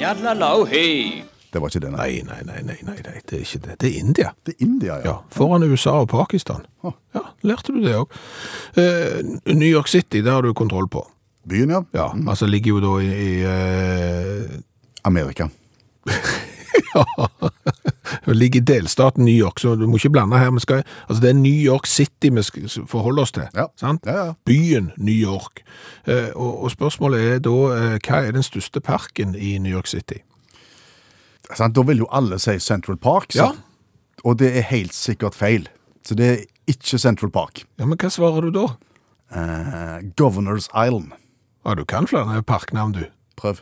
[0.00, 1.24] Jadlalau, hei.
[1.54, 2.18] Det var ikke det, nei.
[2.26, 3.74] Nei, nei, nei, nei, nei, det er ikke det.
[3.78, 4.32] Det er India.
[4.42, 5.04] Det er India, ja.
[5.06, 6.64] Ja, foran USA og Pakistan.
[7.14, 8.10] Ja, lærte du det òg.
[8.74, 9.22] Eh,
[9.54, 11.06] New York City, det har du kontroll på.
[11.46, 11.84] Byen, ja.
[11.94, 14.50] Ja, altså ligger jo da i, i eh,
[15.06, 15.46] Amerika.
[18.26, 20.50] det ligger i delstaten New York, så du må ikke blande her.
[20.58, 23.46] Skal, altså det er New York City vi skal forholde oss til.
[23.54, 23.70] Ja.
[23.78, 24.02] Sant?
[24.10, 24.32] Ja, ja.
[24.42, 25.62] Byen New York.
[26.10, 29.86] Eh, og, og spørsmålet er da, eh, hva er den største parken i New York
[29.86, 30.18] City?
[31.54, 31.74] Sant?
[31.76, 33.50] Da vil jo alle si Central Park, Ja.
[34.24, 35.68] og det er helt sikkert feil.
[36.04, 37.64] Så det er ikke Central Park.
[37.78, 38.66] Ja, men hva svarer du da?
[39.34, 41.12] Eh, Governors Island.
[41.64, 43.04] Ja, du kan flere parknavn, du.
[43.36, 43.60] Prøv.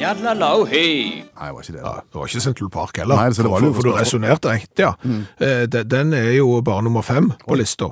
[0.00, 1.20] Jadlalau, hei.
[1.36, 1.82] Nei, det var ikke det.
[1.84, 3.16] Ja, det var ikke Central Park heller.
[3.16, 4.94] Nei, så det var for, for, for du resonnerte resonerte ja.
[5.04, 5.18] ja.
[5.46, 7.90] Eh, de- Den er jo bare nummer fem på lista.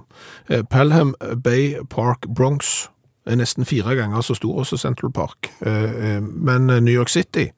[0.48, 2.88] Eh, Pelham Bay Park Bronx
[3.26, 5.50] er nesten fire ganger så stor som Central Park.
[5.60, 7.50] Eh, eh, Men New York City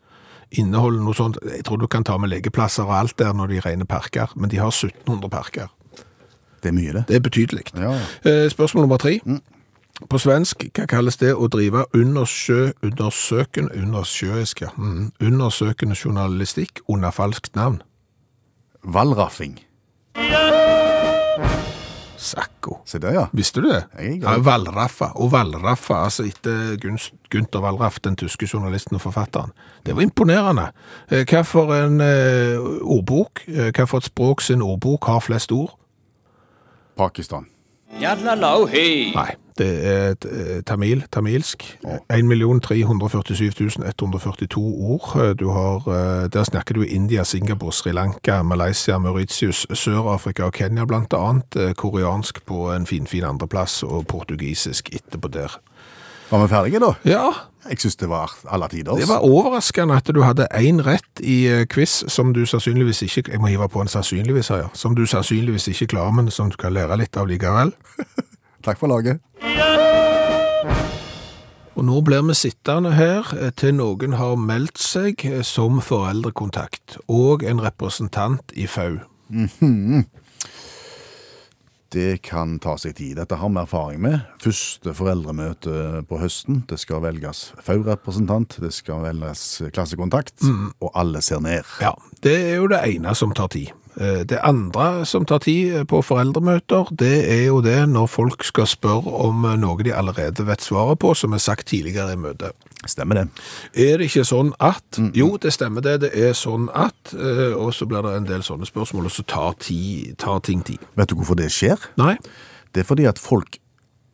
[0.58, 3.60] inneholder noe sånt, jeg tror du kan ta med legeplasser og alt der når de
[3.64, 5.70] regner parker, men de har 1700 parker.
[6.62, 7.04] Det er mye, det.
[7.08, 7.64] Det er betydelig.
[7.74, 7.96] Ja.
[8.24, 9.16] Eh, Spørsmål nummer tre.
[10.10, 14.70] På svensk, hva kalles det å drive undersjø, undersøken, undersjøisk, ja.
[14.76, 15.12] Mhm.
[15.20, 17.82] Undersøkende journalistikk under falskt navn?
[18.84, 19.58] Wallraffing.
[22.22, 22.78] Sakko.
[22.88, 23.24] Se der, ja.
[23.36, 23.82] Visste du det?
[23.98, 24.38] Ja, glad.
[25.14, 26.76] Og Valraffa, altså etter
[27.32, 29.52] Gunther Valraff, den tyske journalisten og forfatteren.
[29.86, 30.68] Det var imponerende.
[31.10, 35.52] Eh, Hva for en eh, ordbok, eh, hva for et språk sin ordbok har flest
[35.52, 35.74] ord?
[36.96, 37.46] Pakistan.
[39.14, 41.78] Nei, det er eh, tamil, tamilsk.
[42.10, 45.36] 1 347 142 ord.
[45.36, 50.84] Du har, eh, der snakker du India, Singapore, Sri Lanka, Malaysia, Mauritius, Sør-Afrika og Kenya
[51.12, 51.56] annet.
[51.56, 55.60] Eh, Koreansk på en fin, fin andreplass, og portugisisk etterpå der.
[56.32, 56.92] Var vi ferdige, da?
[57.04, 57.26] Ja,
[57.68, 58.96] Jeg syns det var alle tider.
[58.98, 63.30] det var overraskende at du hadde én rett i eh, quiz som du sannsynligvis ikke
[63.30, 64.68] Jeg må hive på en sannsynligvis her, ja.
[64.74, 67.70] Som du sannsynligvis ikke klarer, men som du kan lære litt av likevel.
[68.64, 69.20] Takk for laget.
[71.76, 76.98] Og nå blir vi sittende her eh, til noen har meldt seg eh, som foreldrekontakt,
[77.08, 78.98] og en representant i FAU.
[81.92, 83.18] Det kan ta seg tid.
[83.20, 84.22] Dette har vi erfaring med.
[84.40, 86.62] Første foreldremøte på høsten.
[86.70, 89.44] Det skal velges FAU-representant, det skal velges
[89.76, 90.40] klassekontakt,
[90.80, 91.68] og alle ser ned.
[91.84, 91.92] Ja,
[92.24, 93.74] det er jo det ene som tar tid.
[94.00, 98.66] Eh, Det andre som tar tid på foreldremøter, det er jo det når folk skal
[98.66, 102.52] spørre om noe de allerede vet svaret på, som er sagt tidligere i møtet.
[102.86, 103.28] Stemmer det.
[103.78, 107.70] Er det ikke sånn at Jo, det stemmer det, det er sånn at eh, Og
[107.74, 110.78] så blir det en del sånne spørsmål, og så tar, tid, tar ting tid.
[110.96, 111.78] Vet du hvorfor det skjer?
[111.96, 112.16] Nei?
[112.74, 113.58] Det er fordi at folk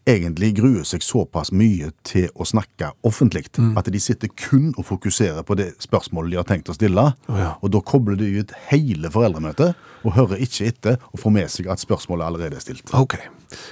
[0.09, 5.44] egentlig gruer seg såpass mye til å snakke offentlig, at de sitter kun og fokuserer
[5.47, 7.51] på det spørsmålet de har tenkt å stille, ja.
[7.61, 11.71] og da kobler de ut hele foreldremøtet, og hører ikke etter, og får med seg
[11.73, 12.92] at spørsmålet allerede er stilt.
[12.94, 13.18] Ok.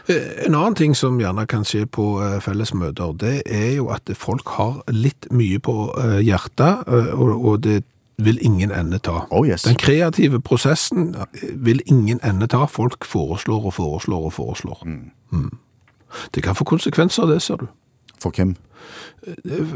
[0.08, 4.10] Eh, En annen ting som gjerne kan skje på eh, fellesmøter, det er jo at
[4.18, 7.82] folk har litt mye på eh, hjertet, og, det
[8.16, 9.26] vil ingen ende ta.
[9.30, 9.66] Oh yes.
[9.68, 11.10] Den kreative prosessen
[11.52, 12.64] vil ingen ende ta.
[12.64, 14.86] Folk foreslår og foreslår og foreslår.
[14.88, 15.50] Mm.
[16.34, 17.66] Det kan få konsekvenser, det ser du.
[18.18, 18.56] For hvem?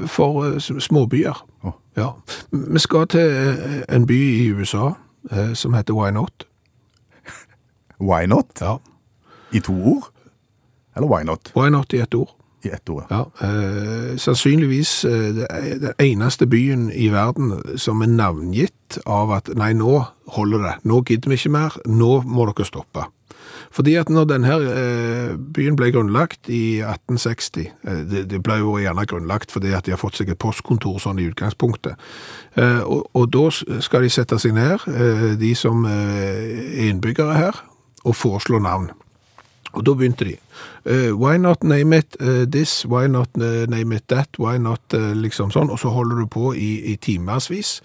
[0.06, 1.46] For eh, småbyer.
[1.62, 1.72] Oh.
[1.96, 2.08] Ja.
[2.50, 4.92] Vi skal til eh, en by i USA
[5.30, 6.46] eh, som heter Why Not.
[8.00, 8.46] Why not?
[8.60, 8.76] Ja.
[9.52, 10.10] I to ord?
[10.96, 11.52] Eller why not?
[11.56, 12.28] Why Not i ett ord.
[12.64, 13.04] I ett ord.
[13.10, 20.04] Ja, eh, sannsynligvis den eneste byen i verden som er navngitt av at nei, nå
[20.26, 23.06] holder det, nå gidder vi ikke mer, nå må dere stoppe.
[23.70, 29.06] Fordi at når denne eh, byen ble grunnlagt i 1860, eh, det, ble jo gjerne
[29.06, 31.94] grunnlagt fordi at de har fått seg et postkontor sånn i utgangspunktet,
[32.58, 34.82] eh, og, da skal de sette seg ned,
[35.38, 37.62] de som er innbyggere her,
[38.02, 38.90] og foreslå navn.
[39.78, 40.34] Og da begynte de.
[40.82, 44.82] Uh, why not name it uh, this, why not uh, name it that, why not
[44.90, 47.78] liksom sånn, og så holder du på i, i timersvis,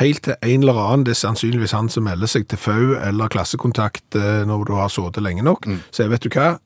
[0.00, 3.32] helt til en eller annen, det er sannsynligvis han som melder seg til FAU eller
[3.32, 6.58] klassekontakt når du har sittet lenge nok, sier vet du hva,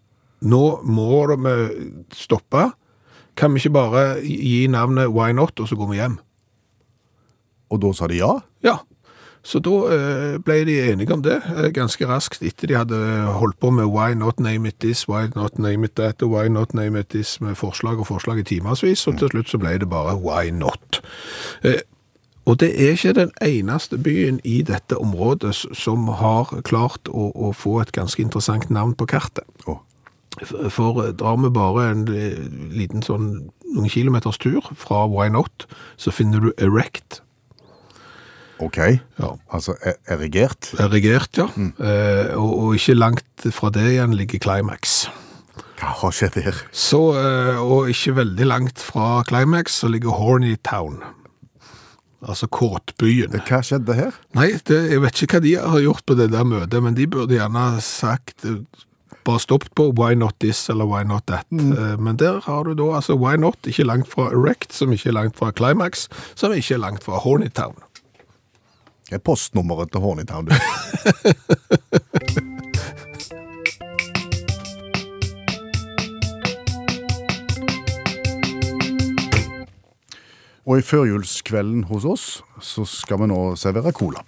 [0.44, 1.54] nå må vi
[2.16, 2.66] stoppe,
[3.38, 6.18] kan vi ikke bare gi navnet why not, og så går vi hjem?
[7.72, 8.34] Og da sa de ja?
[8.66, 8.78] Ja,
[9.44, 13.00] så da eh, ble de enige om det eh, ganske raskt etter de hadde
[13.36, 16.48] holdt på med why not name it this, why not name it that, og why
[16.48, 19.76] not name it this med forslag og forslag i timersvis, og til slutt så ble
[19.82, 21.02] det bare why not.
[21.62, 21.82] Eh,
[22.44, 27.52] og det er ikke den eneste byen i dette området som har klart å, å
[27.56, 29.44] få et ganske interessant navn på kartet.
[29.66, 29.80] Oh.
[30.44, 32.04] For- drar vi bare en
[32.74, 33.28] liten sånn
[33.74, 37.23] noen kilometers tur fra why not, så finner du erect.
[38.64, 38.78] Ok.
[39.20, 39.30] Ja.
[39.52, 40.70] Altså e- erigert.
[40.80, 41.48] Erigert, ja.
[41.54, 45.04] Eh, og, og ikke langt fra det igjen ligger Climax.
[45.80, 46.62] Hva har skjedd her?
[46.72, 51.02] Så, eh, og ikke veldig langt fra Climax så ligger Horny Town.
[52.24, 53.34] Altså kåtbyen.
[53.44, 54.14] Hva skjedde her?
[54.38, 57.04] Nei, det, jeg vet ikke hva de har gjort på det der møtet, men de
[57.10, 58.62] burde gjerne sagt eh,
[59.24, 61.44] bare stoppet på why not this eller why not that.
[61.52, 65.10] Eh, Men der har du da altså why not, ikke langt fra Erect, som ikke
[65.12, 67.76] er langt fra Climax, som ikke er langt fra Horny Town.
[69.14, 70.48] Er postnummeret til Hornytown?
[70.50, 70.54] du?
[80.64, 82.24] Og i førjulskvelden hos oss,
[82.64, 84.22] så skal vi nå servere cola.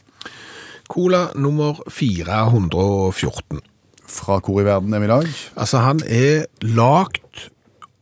[0.86, 3.62] Cola nummer 414.
[4.06, 5.30] Fra hvor i verden er vi i dag?
[5.56, 7.48] Altså, han er lagt,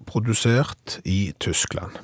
[0.04, 1.94] produsert i Tyskland.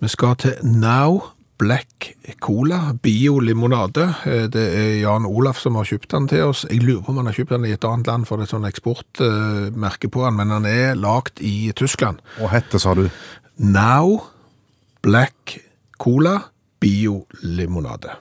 [0.00, 1.20] Vi skal til Now
[1.62, 4.08] Black Cola, biolimonade.
[4.26, 6.64] Eh, Det er Jan Olaf som har kjøpt den til oss.
[6.70, 8.56] Jeg lurer på om han har kjøpt den i et annet land, for det er
[8.56, 12.18] sånn eksportmerke på den, men han er lagt i Tyskland.
[12.42, 13.04] Og hette, sa du?
[13.62, 14.24] Now
[15.06, 15.60] Black
[16.02, 16.40] Cola
[16.82, 18.16] biolimonade.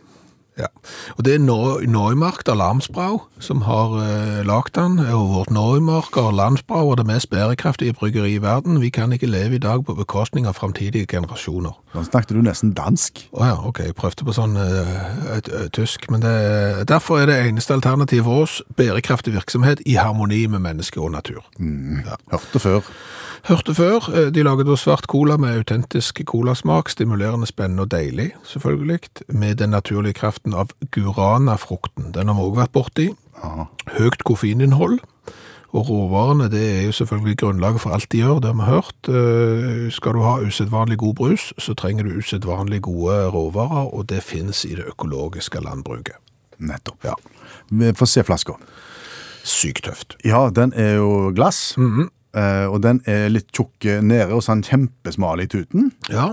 [0.61, 0.69] Ja.
[1.17, 6.91] Og det er Neumark Neumarkt Alarmsbrau som har uh, lagt den, og vårt Neumark Landsbrau
[6.91, 8.81] er det mest bærekraftige bryggeri i verden.
[8.81, 11.73] Vi kan ikke leve i dag på bekostning av framtidige generasjoner.
[11.93, 13.23] Da snakket du nesten dansk.
[13.33, 14.93] Å ja, ok, jeg prøvde på sånn eh,
[15.37, 19.97] et, et, tysk, men det, derfor er det eneste alternativet for oss bærekraftig virksomhet i
[19.99, 21.41] harmoni med menneske og natur.
[22.31, 22.93] Hørte før.
[23.49, 28.31] Hørte før, eh, de lager da svart cola med autentisk colasmak, stimulerende, spennende og deilig,
[28.45, 28.99] selvfølgelig,
[29.33, 32.11] med den naturlige kraften av guranafrukten.
[32.13, 33.07] Den har vi også vært borti.
[33.43, 33.65] Ja.
[33.97, 34.99] Høyt koffeininnhold,
[35.73, 39.09] og råvarene det er jo selvfølgelig grunnlaget for alt de gjør, det har vi hørt.
[39.09, 44.21] Eh, Skal du ha usedvanlig god brus, så trenger du usedvanlig gode råvarer, og det
[44.23, 46.15] finnes i det økologiske landbruket.
[46.59, 47.03] Nettopp.
[47.03, 47.13] Ja,
[47.71, 48.53] Vi får se flaska.
[49.43, 50.15] sykt tøft.
[50.23, 51.75] Ja, den er jo glass.
[51.77, 55.91] eh, og den er litt tjukk nede og sånn kjempesmal i tuten.
[56.09, 56.29] Ja,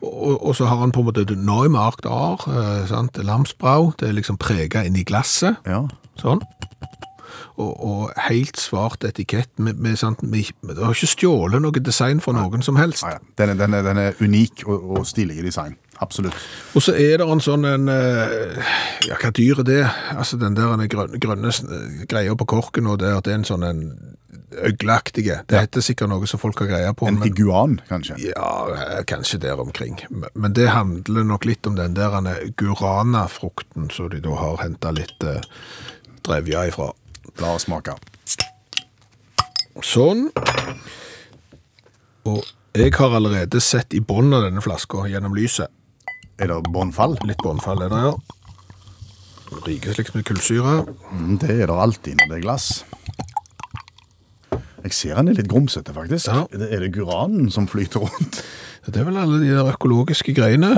[0.00, 3.16] og, og- så har han på en måte det Neumarkt Ar, eh, sant?
[3.18, 5.82] Lamsbrau, det er liksom preget inn i glasset, Ja.
[6.20, 6.40] sånn.
[7.56, 12.18] Og, og helt svart etikett med, med sant, med, det har ikke stjålet noe design
[12.22, 13.04] fra noen som helst.
[13.06, 13.18] Ja.
[13.38, 15.76] Den, er, den, er, den er unik og, og stilig i design.
[16.02, 16.34] Absolutt.
[16.74, 18.58] Og så er det en sånn en, eh,
[19.06, 19.82] ja, hva dyr er det?
[20.16, 23.46] Altså den der den grønne, grønne eh, greia på korken, og det, det er en
[23.46, 23.84] sånn en
[24.52, 25.40] øgleaktige.
[25.48, 27.08] Det heter sikkert noe som folk har greia på.
[27.08, 28.18] En men- iguan, kanskje.
[28.18, 29.98] Ja, eh, kanskje der omkring.
[30.34, 35.22] Men- det handler nok litt om den der guranafrukten som de da har hentet litt
[35.24, 35.40] eh,
[36.22, 36.92] drevja ifra.
[37.40, 37.96] La oss smake.
[39.82, 40.30] Sånn.
[42.24, 45.68] Og jeg har allerede sett i bunnen av denne flaska gjennom lyset.
[46.38, 47.18] Er det bånnfall?
[47.26, 48.10] Litt bånnfall er det ja.
[48.10, 49.60] her.
[49.66, 50.86] Rikeslikt med kullsyre.
[51.12, 52.84] Mm, det er det alltid når det er glass.
[54.84, 56.28] Jeg ser han er litt grumsete, faktisk.
[56.28, 56.42] Ja.
[56.52, 58.42] Er, det, det guranen som flyter rundt?
[58.84, 60.74] Det er vel alle de der økologiske greiene.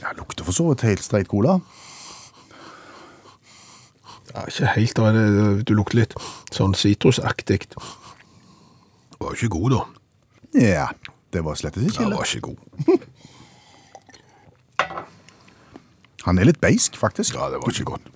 [0.00, 1.58] Ja, lukter for så vidt helt streit cola.
[4.30, 6.14] Ja, ikke helt, da er du lukter litt
[6.54, 7.66] sånn sitrusaktig.
[9.20, 9.80] Var ikke god da.
[10.56, 10.86] Ja,
[11.34, 12.16] det var slett ikke Ja, ille.
[12.16, 12.58] var ikke god.
[16.24, 17.36] Han er litt beisk, faktisk.
[17.36, 18.08] Ja, det var ikke godt.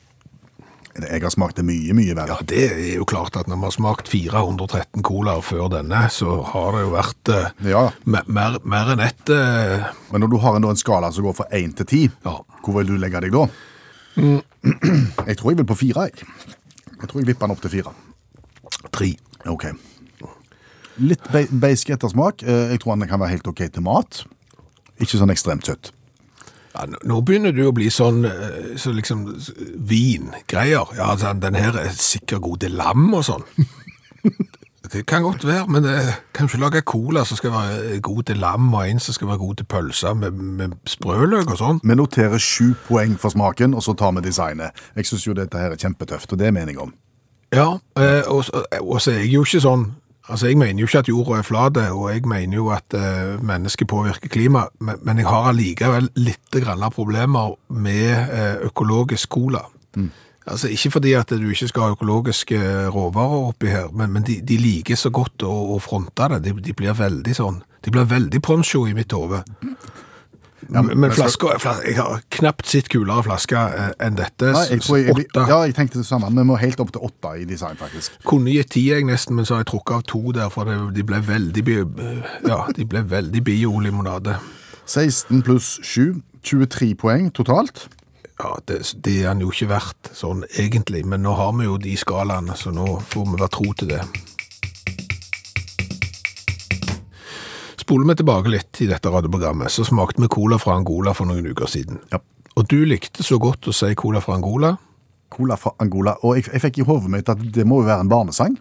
[0.94, 2.36] Jeg har smakt det mye, mye verre.
[2.36, 6.36] Ja, det er jo klart at når vi har smakt 413 colaer før denne, så
[6.52, 10.54] har det jo vært eh, Ja, mer, mer enn ett eh, men når du har
[10.60, 12.36] en, en skala som går fra 1 til 10, Ja.
[12.62, 13.48] hvor vil du legge deg da?
[15.26, 16.28] Jeg tror jeg vil på 4, jeg.
[17.00, 17.94] Jeg tror jeg vipper den opp til 4.
[18.94, 19.10] tre.
[19.50, 19.66] Ok.
[21.02, 22.44] Litt be beisk ettersmak.
[22.46, 24.22] Eh, Jeg tror den kan være helt ok til mat.
[25.02, 25.90] Ikke sånn ekstremt søtt.
[26.74, 29.26] Ja, nå- begynner jo å bli sånn eh, så liksom
[29.78, 30.88] vingreier.
[30.96, 33.44] Ja, altså, den her er sikkert god til lam og sånn.
[34.94, 38.66] Det kan godt være, men eh, kan lage cola som skal være god til lam,
[38.76, 41.80] og en som skal være god til pølser med, med sprøløk og sånn?
[41.82, 44.76] Vi noterer sju poeng for smaken, og så tar vi designet.
[44.94, 46.92] Jeg syns jo dette her er kjempetøft, og det er mening om.
[47.56, 49.86] Ja, eh, og, så- og så er jeg jo ikke sånn
[50.28, 53.42] Altså, Jeg mener jo ikke at jorda er flat, og jeg mener jo at eh,
[53.44, 59.60] mennesket påvirker klima, men, men jeg har allikevel litt grann problemer med eh, økologisk cola.
[60.46, 62.58] Altså, Ikke fordi at du ikke skal ha økologiske
[62.88, 66.40] råvarer oppi her, men, men de, de liker så godt å, å fronte det.
[66.48, 69.42] De, de blir veldig sånn De blir veldig poncho i mitt hode.
[70.68, 74.52] Men- men men skal- flasker, jeg har knapt sett kulere flasker eh, enn dette.
[74.52, 75.46] Nei, jeg, tror jeg, Åtte.
[75.48, 76.30] ja, jeg tenkte det samme.
[76.30, 78.12] Vi må helt opp til åtte i design, faktisk.
[78.24, 81.02] Kunne gitt ti, jeg nesten, men så har jeg trukket av to der, for de
[81.02, 81.64] ble veldig,
[82.48, 84.36] ja, de ble veldig biolimonade.
[84.86, 87.88] 16 pluss 7, 23 poeng totalt.
[88.42, 91.76] Ja, det, det er han jo ikke verdt sånn egentlig, men nå har vi jo
[91.78, 94.00] de skalaene, så nå får vi være tro til det.
[97.84, 101.44] Spoler vi tilbake litt i dette radioprogrammet, så smakte vi cola fra Angola for noen
[101.52, 101.98] uker siden.
[102.14, 102.20] Ja.
[102.56, 104.76] Og du likte så godt å si cola fra Angola,
[105.34, 106.12] Cola fra Angola.
[106.22, 108.52] Og jeg, jeg fikk i hodet mitt at det må jo være en barnesang.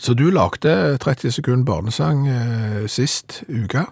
[0.00, 3.82] Så du lagde 30 sekunder barnesang eh, sist uke.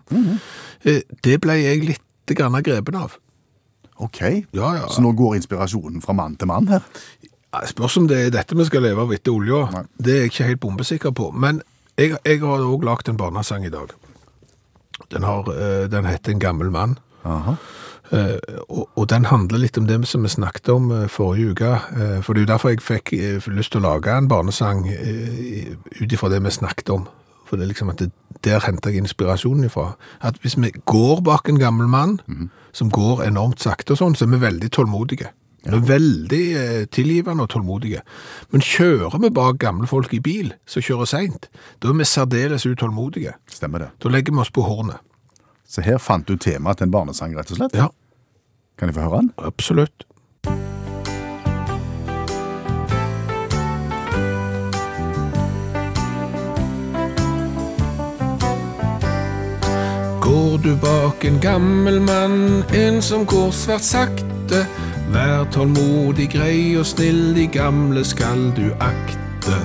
[0.88, 3.18] eh, det ble jeg litt grann grepen av.
[4.00, 4.22] Ok.
[4.56, 4.88] Ja, ja.
[4.92, 6.88] Så nå går inspirasjonen fra mann til mann her.
[7.52, 9.84] Ja, Spørs om det er dette vi skal leve av etter olja.
[10.00, 11.30] Det er jeg ikke helt bombesikker på.
[11.36, 11.60] Men
[11.96, 13.92] jeg, jeg har òg lagd en barnesang i dag.
[15.12, 16.98] Den, har, eh, den heter En gammel mann.
[17.24, 17.56] Aha.
[18.12, 18.38] Eh,
[18.68, 21.72] og, og den handler litt om det som vi snakket om uh, forrige uke.
[21.90, 23.14] Uh, for det er jo derfor jeg fikk
[23.50, 27.08] lyst til å lage en barnesang ut ifra det vi snakket om.
[27.46, 28.12] For det er liksom at det,
[28.44, 29.94] der henter jeg inspirasjonen ifra.
[30.22, 32.20] At hvis vi går bak en gammel mann,
[32.72, 35.30] som går enormt sakte og sånn, så er vi veldig tålmodige.
[35.66, 38.02] Vi er veldig eh, tilgivende og tålmodige.
[38.54, 41.48] Men kjører vi bak gamle folk i bil, som kjører seint,
[41.82, 43.34] da er vi særdeles utålmodige.
[43.50, 43.90] Stemmer det.
[44.02, 45.02] Da legger vi oss på hornet.
[45.66, 47.74] Så her fant du temaet til en barnesang, rett og slett.
[47.74, 47.88] Ja,
[48.78, 49.32] Kan jeg få høre den?
[49.38, 50.04] absolutt.
[60.20, 64.64] Går du bak en gammel mann, en som går svært sakte.
[65.16, 69.56] Vær tålmodig, grei og snill, de gamle skal du akte.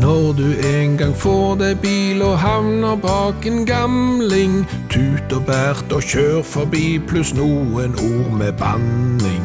[0.00, 5.92] Når du en gang får deg bil og havner bak en gamling, tut og bært
[5.92, 9.44] og kjør forbi, pluss noen ord med banning.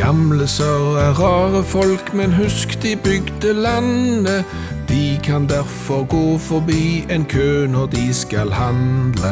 [0.00, 4.44] Gamle sør er rare folk, men husk de bygde landet.
[4.92, 9.30] De kan derfor gå forbi en kø når de skal handle.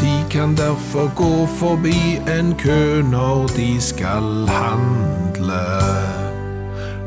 [0.00, 5.62] De kan derfor gå forbi en kø når de skal handle.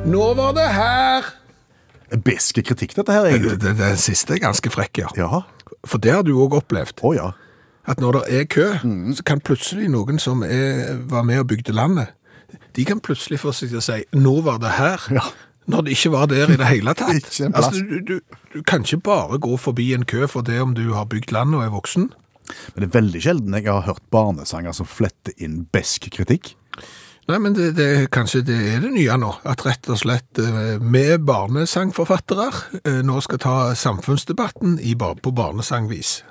[0.06, 1.30] Nå var det her!
[2.26, 3.62] Beske kritikk, dette her, egentlig.
[3.62, 5.14] Den, den siste er ganske frekk, ja.
[5.18, 5.44] Ja.
[5.86, 7.06] For det har du òg opplevd.
[7.06, 7.30] Å ja.
[7.86, 8.66] At når det er kø,
[9.14, 12.18] så kan plutselig noen som er, var med og bygde landet,
[12.76, 15.08] de kan plutselig få seg til å si 'nå var det her'.
[15.14, 15.30] Ja.
[15.70, 17.20] Når det ikke var der i det hele tatt.
[17.20, 17.70] Ikke en plass.
[17.70, 20.88] Altså, du, du, du kan ikke bare gå forbi en kø for det om du
[20.96, 22.10] har bygd land og er voksen.
[22.74, 26.56] Men det er veldig sjelden jeg har hørt barnesanger som fletter inn besk kritikk.
[27.30, 29.30] Nei, men det, det, kanskje det er det nye nå.
[29.48, 32.50] At rett og slett eh, vi barnesangforfattere
[32.82, 36.22] eh, nå skal ta samfunnsdebatten i, på barnesangvis.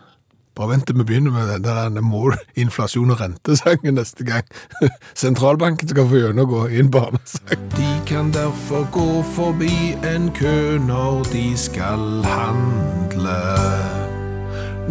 [0.60, 4.44] Bare vent til vi begynner med den der more inflasjon og rentesangen neste gang.
[5.22, 7.62] Sentralbanken skal få gjennomgå i en barnesang.
[7.78, 13.40] De kan derfor gå forbi en kø når de skal handle.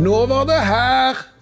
[0.01, 1.38] Nå var det her!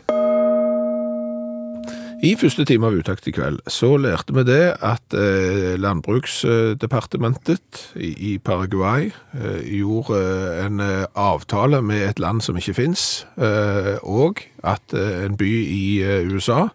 [2.26, 8.10] I første time av Utakt i kveld så lærte vi det at eh, Landbruksdepartementet i,
[8.32, 14.02] i Paraguay eh, gjorde eh, en eh, avtale med et land som ikke fins, eh,
[14.02, 16.74] og at eh, en by i USA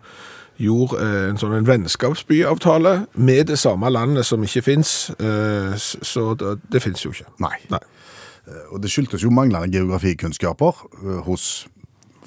[0.63, 6.63] gjorde en sånn en vennskapsbyavtale med det samme landet som ikke fins, eh, så det,
[6.71, 7.27] det fins jo ikke.
[7.43, 7.59] Nei.
[7.73, 7.83] Nei.
[8.71, 10.87] Og det skyldtes jo manglende geografikunnskaper
[11.27, 11.67] hos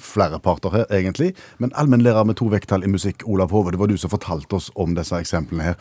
[0.06, 1.32] flere parter her, egentlig.
[1.62, 4.70] Men allmennlærer med to vekttall i musikk, Olav Hove, det var du som fortalte oss
[4.74, 5.78] om disse eksemplene her.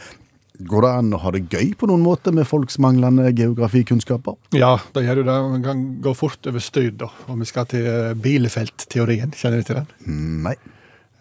[0.66, 4.38] Går det an å ha det gøy på noen måte med folks manglende geografikunnskaper?
[4.56, 5.36] Ja, det gjør du det.
[5.52, 7.10] Man kan gå fort over styr, da.
[7.32, 7.90] Om vi skal til
[8.24, 9.36] Bielefeld-teorien.
[9.36, 9.90] Kjenner du til den?
[10.08, 10.56] Mm, Nei.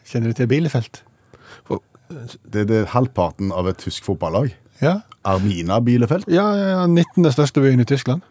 [0.07, 1.03] Kjenner du til Bielefeld?
[2.53, 4.53] Det er halvparten av et tysk fotballag.
[4.83, 4.99] Ja.
[5.27, 6.29] Armina Bielefeld.
[6.31, 7.25] Ja, ja, ja, 19.
[7.33, 8.23] største byen i Tyskland.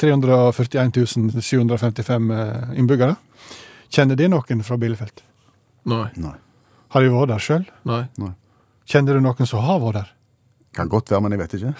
[0.00, 3.16] 341 755 eh, innbyggere.
[3.92, 5.22] Kjenner de noen fra Bielefeld?
[5.86, 6.08] Nei.
[6.18, 6.34] Nei.
[6.94, 7.64] Har de vært der sjøl?
[7.88, 8.02] Nei.
[8.86, 10.12] Kjenner du noen som har vært der?
[10.76, 11.72] Kan godt være, men jeg vet ikke.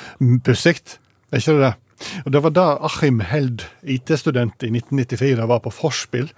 [0.47, 0.79] Pussig,
[1.31, 1.75] er ikke det det?
[2.25, 6.31] Og Det var da Achim Held, IT-student i 1994, var på forspill.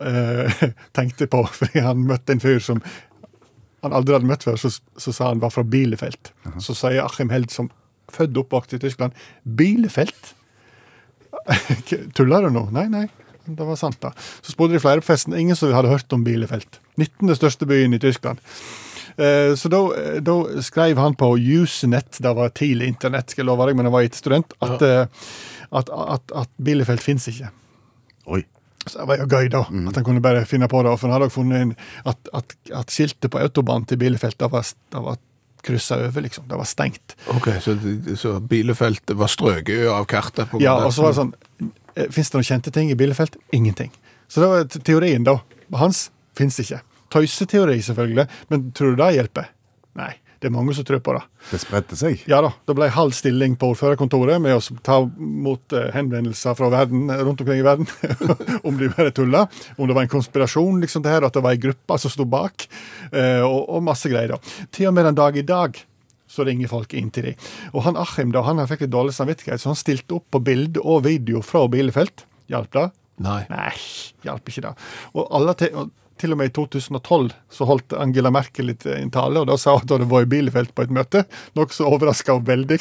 [0.00, 0.62] Eh,
[0.96, 2.82] tenkte på, fordi han møtte en fyr som
[3.84, 6.32] han aldri hadde møtt før, så, så sa han var fra Bielefeld.
[6.62, 7.70] Så sier Achim Held, som
[8.10, 10.32] født og oppvokst i Tyskland, Bielefeld?
[12.16, 12.64] Tuller du nå?
[12.74, 13.06] Nei, nei.
[13.46, 14.10] Det var sant, da.
[14.42, 15.36] Så spurte de flere på festen.
[15.38, 16.80] Ingen som hadde hørt om Bielefeld.
[16.98, 17.34] 19.
[17.38, 18.42] største byen i Tyskland.
[19.16, 23.50] Eh, Så da, eh, da skrev han på Usenet, det var tidlig internett, skal jeg
[23.50, 25.06] love deg, men jeg var ikke student, at, ja.
[25.72, 27.48] at, at, at Bielefeld fins ikke.
[28.26, 28.42] Oi.
[28.86, 29.64] Så det var jo gøy, da.
[29.90, 30.92] At han kunne bare finne på det.
[31.00, 31.72] For han hadde funnet inn
[32.06, 34.62] at, at, at skiltet på autobahn til Bielefeld det var,
[34.94, 35.16] det var
[35.66, 36.44] kryssa over, liksom.
[36.46, 37.16] Det var stengt.
[37.34, 37.74] Ok, så,
[38.20, 40.46] så Bielefeld var strøket av kartet?
[40.52, 41.34] på Ja, og så var det sånn
[42.12, 43.38] Fins det noen kjente ting i Bielefeld?
[43.56, 43.92] Ingenting.
[44.28, 45.38] Så det var teorien, da.
[45.80, 46.82] Hans fins ikke.
[47.12, 48.26] Tøyseteori, selvfølgelig.
[48.52, 49.50] Men tror du det hjelper?
[49.96, 50.12] Nei.
[50.36, 51.22] Det er mange som tror på det.
[51.48, 52.20] Det spredte seg.
[52.28, 56.68] Ja da, det ble halv stilling på ordførerkontoret med å ta mot eh, henvendelser fra
[56.74, 57.88] verden, rundt omkring i verden
[58.68, 59.46] om de bare tulla.
[59.78, 62.28] Om det var en konspirasjon, liksom det her, at det var ei gruppe som sto
[62.28, 62.68] bak,
[63.08, 64.36] eh, og, og masse greier.
[64.36, 64.66] da.
[64.76, 65.80] Til og med den dag i dag
[66.36, 67.50] så ringer folk inn til dem.
[67.72, 70.82] Og han Achim da, han fikk litt dårlig samvittighet, så han stilte opp på bilde
[70.84, 72.26] og video fra Bielefeld.
[72.52, 72.88] Hjalp det?
[73.24, 73.42] Nei.
[73.48, 73.72] Nei,
[74.26, 74.74] hjalp ikke det.
[75.14, 78.98] Og, alle til, og til og med i 2012 så holdt Angela Merkel litt eh,
[79.00, 81.22] en tale, og da sa hun at hun hadde vært i Bielefeld på et møte,
[81.58, 82.78] noe som overraska henne veldig.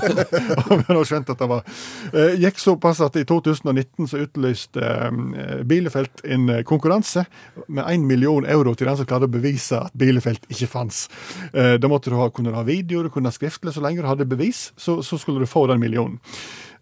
[0.70, 1.64] Men hun skjønte at det var
[2.12, 7.24] eh, Gikk såpass at i 2019 så utlyste eh, Bielefeld en konkurranse
[7.66, 11.06] med 1 million euro til den som klarte å bevise at Bielefeld ikke fantes.
[11.52, 14.26] Da måtte du ha, kunne du ha videoer, kunne ha skriftlig, så lenge du hadde
[14.28, 16.18] bevis, så, så skulle du få den millionen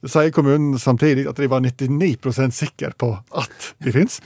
[0.05, 4.21] sier kommunen samtidig at de var 99% sikre på at de fins.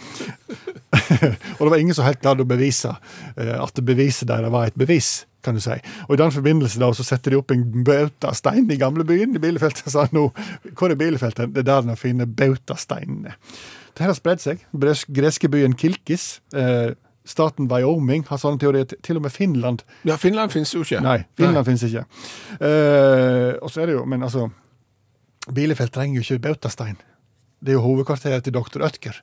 [1.58, 2.92] og det var ingen som helt klarte å bevise
[3.36, 5.26] eh, at beviset deres var et bevis.
[5.42, 5.72] kan du si.
[6.08, 9.82] Og I den forbindelse da, så setter de opp en bautastein i gamlebyen i Bielefeld.
[9.86, 10.26] og sa nå,
[10.76, 11.38] Hvor er Bielefeld?
[11.40, 11.52] hen?
[11.54, 13.32] Det er der de finner bautasteinene.
[13.94, 14.66] Det her har spredd seg.
[15.08, 16.40] Greske byen Kilkis.
[16.54, 16.92] Eh,
[17.30, 18.84] Staten Wyoming har sånne teorier.
[19.04, 19.82] Til- og med Finland.
[20.08, 21.00] Ja, Finland finnes jo ikke.
[21.04, 22.04] Nei, Finland finnes ikke.
[22.60, 24.48] Eh, og så er det jo, men altså
[25.48, 26.98] Bielefeld trenger jo ikke bautastein.
[27.60, 29.16] Det er jo hovedkvarteret til doktor Ødker.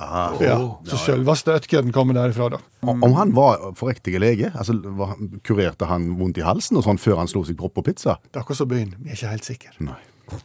[0.00, 0.54] Ah, Ja,
[0.88, 2.58] så selveste Ødkeren kommer derifra, da.
[2.82, 6.98] Om om han var forriktig lege, altså var, kurerte han vondt i halsen og sånn
[6.98, 8.16] før han slo seg propp på pizza?
[8.24, 8.94] Det er akkurat som byen.
[8.98, 9.74] Vi er ikke helt sikre.
[9.78, 10.00] Nei.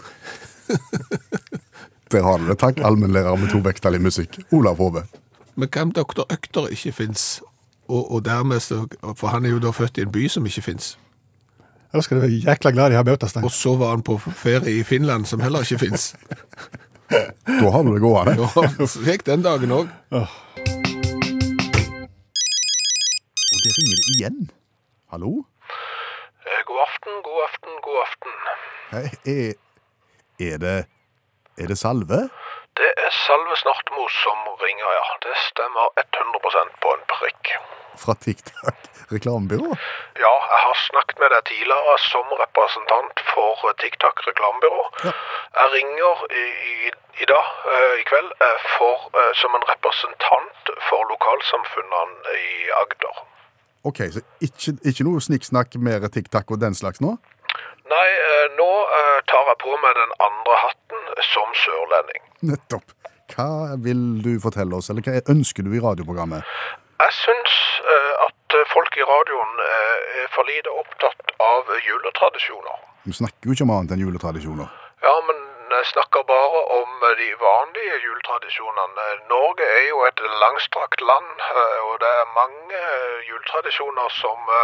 [2.12, 2.58] Der har du det.
[2.62, 4.38] Takk, allmennlærer med to vekttall i musikk.
[4.54, 5.04] Olav Hove.
[5.56, 7.42] Men hvem doktor Økter ikke fins?
[7.88, 10.62] Og, og dermed så, For han er jo da født i en by som ikke
[10.62, 10.98] fins.
[11.96, 13.46] Da skal du være jækla glad de har bautastein.
[13.48, 16.04] Og så var han på ferie i Finland, som heller ikke fins.
[17.46, 18.34] Da har du det gående.
[18.42, 18.48] Ja,
[18.90, 19.92] så gikk den dagen òg.
[23.54, 24.40] Og det ringer det igjen.
[25.14, 25.32] Hallo?
[26.50, 28.34] Eh, God aften, god aften, god aften.
[28.96, 29.54] Hei, er,
[30.50, 30.78] er det
[31.62, 32.20] Er det Salve?
[32.82, 35.06] Det er Salve Snartmo som ringer, ja.
[35.28, 37.54] Det stemmer 100% på en prikk.
[38.02, 39.70] Fra TikTok reklamebyrå?
[40.26, 44.84] Ja, jeg har snakket med deg tidligere som representant for TikTok reklamebyrå.
[45.60, 46.76] Jeg ringer i, i,
[47.24, 52.52] i dag, eh, i kveld, eh, for, eh, som en representant for lokalsamfunnene i
[52.82, 53.16] Agder.
[53.90, 57.16] Ok, så ikke, ikke noe snikksnakk mer TikTok og den slags nå?
[57.86, 58.08] Nei,
[58.58, 58.70] nå
[59.30, 62.24] tar jeg på meg den andre hatten som sørlending.
[62.50, 62.96] Nettopp.
[63.30, 66.42] Hva vil du fortelle oss, eller hva ønsker du i radioprogrammet?
[66.98, 67.56] Jeg syns
[68.26, 68.35] at
[68.76, 72.78] folk i radioen eh, er for lite opptatt av juletradisjoner.
[73.08, 74.72] Vi snakker jo ikke om annet enn juletradisjoner.
[75.06, 75.42] Ja, men
[75.76, 79.08] jeg snakker bare om eh, de vanlige juletradisjonene.
[79.32, 82.82] Norge er jo et langstrakt land, eh, og det er mange
[83.30, 84.56] juletradisjoner som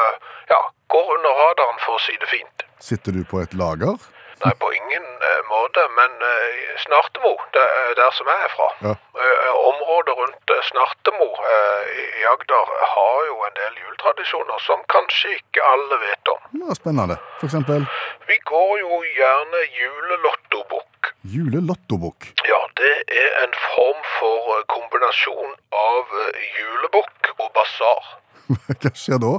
[0.51, 0.61] ja,
[0.93, 2.67] går under radaren, for å si det fint.
[2.81, 3.95] Sitter du på et lager?
[4.41, 8.67] Nei, på ingen eh, måte, men eh, Snartemo, det er der som jeg er fra.
[8.87, 8.93] Ja.
[9.25, 15.35] Eh, området rundt eh, Snartemo eh, i Agder har jo en del juletradisjoner som kanskje
[15.37, 16.41] ikke alle vet om.
[16.63, 17.19] Ja, spennende.
[17.39, 17.85] For eksempel
[18.31, 21.11] Vi går jo gjerne julelottobukk.
[21.35, 22.31] julelottobukk.
[22.49, 25.53] Ja, det er en form for eh, kombinasjon
[25.85, 28.11] av eh, julebukk og basar.
[28.81, 29.35] Hva skjer da?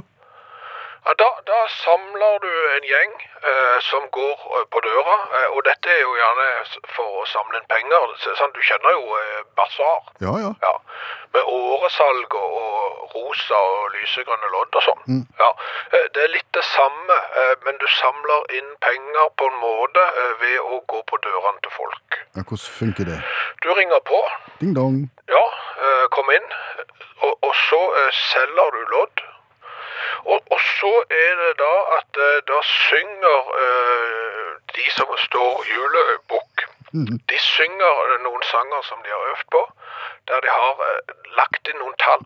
[1.05, 3.13] Ja, da, da samler du en gjeng
[3.51, 6.45] eh, som går eh, på døra, eh, og dette er jo gjerne
[6.95, 8.13] for å samle inn penger.
[8.23, 9.99] Så, sånn, du kjenner jo eh, basar.
[10.23, 10.51] Ja, ja.
[10.63, 10.71] Ja,
[11.35, 15.25] med åresalg og, og rosa og lysegrønne lodd og sånn.
[15.41, 15.49] Ja,
[15.91, 20.07] eh, det er litt det samme, eh, men du samler inn penger på en måte
[20.45, 22.19] ved å gå på dørene til folk.
[22.37, 23.19] ja hvordan funker det?
[23.65, 24.23] Du ringer på,
[24.63, 25.03] Ding dong.
[25.35, 25.43] ja,
[25.83, 26.47] eh, kom inn,
[27.27, 27.83] og, og så
[28.31, 29.27] selger du lodd.
[30.25, 36.65] Og, og så er det da at eh, da synger eh, de som står julebukk,
[37.31, 39.61] de synger noen sanger som de har øvd på,
[40.29, 42.25] der de har eh, lagt inn noen tall.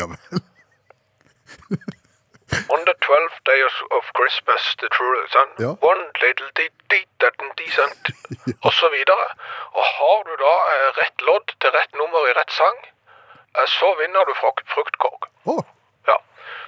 [0.00, 0.42] Ja vel.
[2.70, 3.60] On the twelfth day
[3.98, 5.72] of, Christmas, the true son, Ja.
[5.90, 8.02] one little dee dee that and decent,
[8.64, 9.26] og så videre.
[9.78, 12.78] Og har du da eh, rett lodd til rett nummer i rett sang,
[13.58, 15.28] eh, så vinner du frukt, fruktkorg.
[15.46, 15.58] Ja.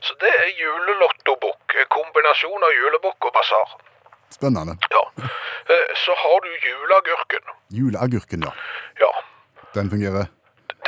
[0.01, 3.76] Så det er julelottobukk, kombinasjon av julebukk og basar.
[4.30, 4.76] spennende.
[4.92, 5.03] Ja.
[5.18, 7.44] Eh, Så har du juleagurken.
[7.72, 8.53] Juleagurken, ja.
[9.01, 9.11] Ja.
[9.74, 10.26] Den fungerer.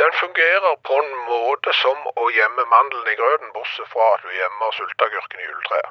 [0.01, 4.31] Den fungerer på en måte som å gjemme mandelen i grøten, bortsett fra at du
[4.37, 5.91] gjemmer sylteagurken i juletreet.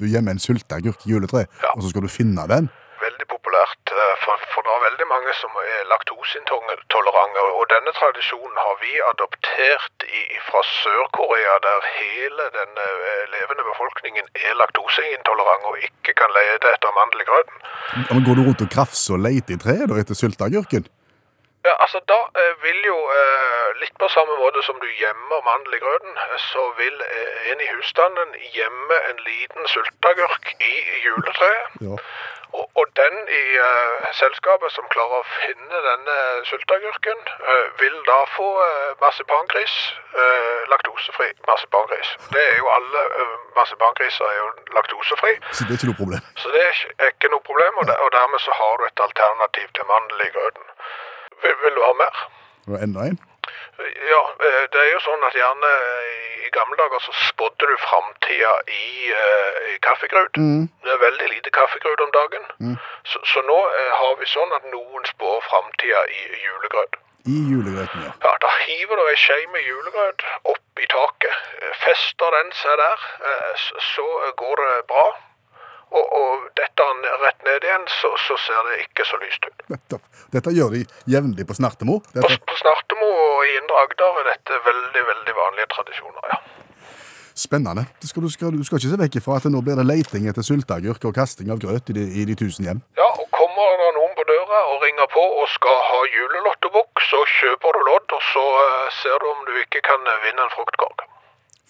[0.00, 1.70] Du gjemmer en sylteagurk i juletreet, Ja.
[1.76, 2.70] og så skal du finne den.
[3.06, 8.58] Veldig populært, eh, for, for det er veldig mange som er laktoseintolerante, og denne tradisjonen
[8.66, 15.78] har vi adoptert i, fra Sør-Korea, der hele den eh, levende befolkningen er laktoseintolerant og
[15.88, 17.62] ikke kan lete etter mandel i grøten.
[18.06, 20.90] Ja, men Går du rundt og krafser og leter i treet etter sylteagurken?
[21.68, 25.76] Ja, altså Da eh, vil jo, eh, litt på samme måte som du gjemmer mandel
[25.78, 26.14] i grøten,
[26.50, 30.74] så vil eh, en i husstanden gjemme en liten sylteagurk i
[31.04, 31.76] juletreet.
[31.86, 31.94] Ja.
[32.52, 36.16] Og, og den i uh, selskapet som klarer å finne denne
[36.50, 39.76] sylteagurken, uh, vil da få uh, marsipangris,
[40.72, 42.08] laktosefri marsipangris.
[42.34, 43.00] Det er jo alle
[43.56, 46.22] marsipangriser er jo laktosefri, Så det er ikke noe problem.
[46.42, 48.84] så det er ikke- er ikke noe problem, og, de, og dermed så har du
[48.90, 50.66] et alternativ til mandel i grøten.
[51.42, 52.14] Vil, vil du ha mer?
[52.68, 53.18] Var enda en.
[54.12, 54.22] Ja,
[54.72, 55.70] det er jo sånn at gjerne
[56.46, 58.86] i gamle dager så spådde du framtida i,
[59.22, 60.34] uh, i kaffegrut.
[60.84, 62.44] Det er veldig lite kaffegrut om dagen.
[63.10, 67.00] Så, så nå uh, har vi sånn at noen spår framtida i julegrøt.
[67.34, 68.12] I julegrøten, ja.
[68.24, 71.36] Ja, Da hiver du ei skje med julegrøt opp i taket.
[71.62, 73.04] Eh, Fester den seg der,
[73.94, 74.06] så
[74.40, 75.04] går det bra.
[75.92, 79.64] Og, og detter han rett ned igjen, så, så ser det ikke så lyst ut.
[79.72, 80.06] Nettopp.
[80.32, 81.98] Dette gjør de jevnlig på Snertemo.
[82.06, 86.40] På, Dette, på Snartemo og i Indre Agder er dette veldig, veldig vanlige tradisjoner, ja.
[87.42, 87.86] Spennende.
[88.00, 90.26] Du skal, du, skal, du skal ikke se vekk ifra at nå blir det leiting
[90.28, 92.82] etter sylteagurk og kasting av grøt i de, i de tusen hjem.
[93.00, 97.22] Ja, og kommer det noen på døra og ringer på og skal ha julelottobukk, så
[97.38, 101.08] kjøper du lodd, og så uh, ser du om du ikke kan vinne en fruktkorg.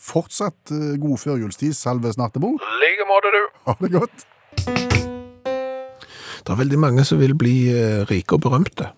[0.03, 2.57] Fortsatt eh, god førjulstid, Salve Snattebo.
[2.83, 3.43] Like måte, du.
[3.69, 4.27] Ha det godt.
[6.43, 8.91] Det er veldig mange som vil bli eh, rike og berømte.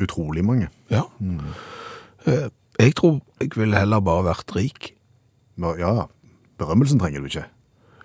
[0.00, 0.70] Utrolig mange.
[0.90, 1.02] Ja.
[1.18, 1.50] Mm.
[2.78, 4.92] jeg tror jeg ville heller bare vært rik.
[5.60, 6.06] Ja, Ja,
[6.58, 7.48] berømmelsen trenger du ikke.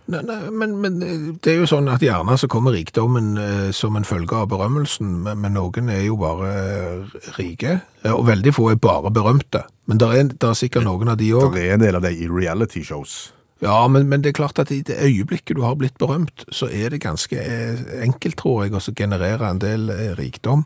[0.06, 3.70] Nei, nei, men, men eh, det er jo sånn at gjerne så kommer rikdommen eh,
[3.74, 8.28] som en følge av berømmelsen, men, men noen er jo bare eh, rike, eh, og
[8.28, 9.64] veldig få er bare berømte.
[9.86, 11.54] Men det er, der er sikkert noen av de òg.
[11.54, 13.32] Det er en del av de i reality shows.
[13.64, 16.68] Ja, men, men det er klart at i det øyeblikket du har blitt berømt, så
[16.68, 20.66] er det ganske eh, enkelt, tror jeg, å generere en del rikdom.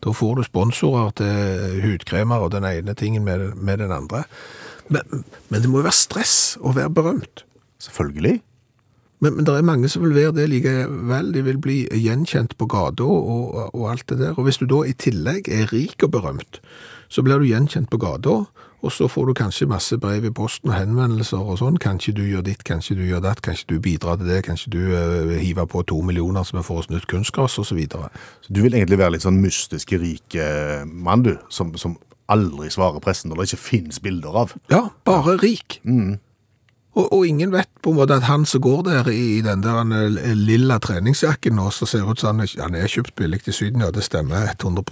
[0.00, 4.24] Da får du sponsorer til hudkremer og den ene tingen med, med den andre.
[4.88, 7.44] Men, men det må jo være stress å være berømt.
[7.80, 8.40] Selvfølgelig.
[9.20, 11.34] Men, men det er mange som vil være det likevel.
[11.34, 14.38] De vil bli gjenkjent på gata og, og alt det der.
[14.38, 16.60] Og hvis du da i tillegg er rik og berømt,
[17.10, 18.44] så blir du gjenkjent på gata,
[18.80, 21.76] og så får du kanskje masse brev i posten og henvendelser og sånn.
[21.82, 24.78] Kanskje du gjør ditt, kanskje du gjør datt, kanskje du bidrar til det, kanskje du
[24.94, 27.76] uh, hiver på to millioner så vi får oss nytt kunstgras, og så.
[27.76, 31.98] Så du vil egentlig være litt sånn mystisk rik uh, mann, du, som, som
[32.30, 34.56] aldri svarer pressen når det ikke finnes bilder av.
[34.72, 35.80] Ja, bare rik.
[36.98, 39.78] Og, og ingen vet på en måte at han som går der i den der
[39.94, 43.84] eh, lilla treningsjakken nå, som ser ut som han han er kjøpt billig i Syden,
[43.84, 44.82] ja det stemmer 100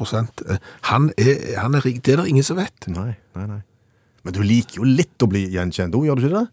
[0.49, 2.87] Eh, Han er, han er rik, det er det ingen som vet.
[2.87, 3.61] Nei, nei, nei.
[4.23, 6.47] Men du liker jo litt å bli gjenkjent òg, gjør du ikke det?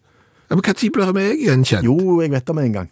[0.50, 1.86] Ja, men tid blir jeg gjenkjent?
[1.86, 2.89] Jo, jeg vet det med en gang.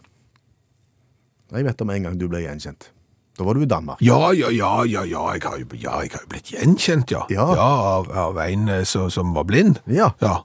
[1.53, 2.89] Jeg vet det med en gang du ble gjenkjent.
[3.37, 4.01] Da var du i Danmark.
[4.01, 7.23] Ja, ja, ja, ja, ja, jeg har jo, ja, jeg har jo blitt gjenkjent, ja.
[7.33, 7.45] Ja.
[7.49, 9.79] av, av en eh, som, som var blind.
[9.89, 10.11] Ja.
[10.21, 10.43] Ja.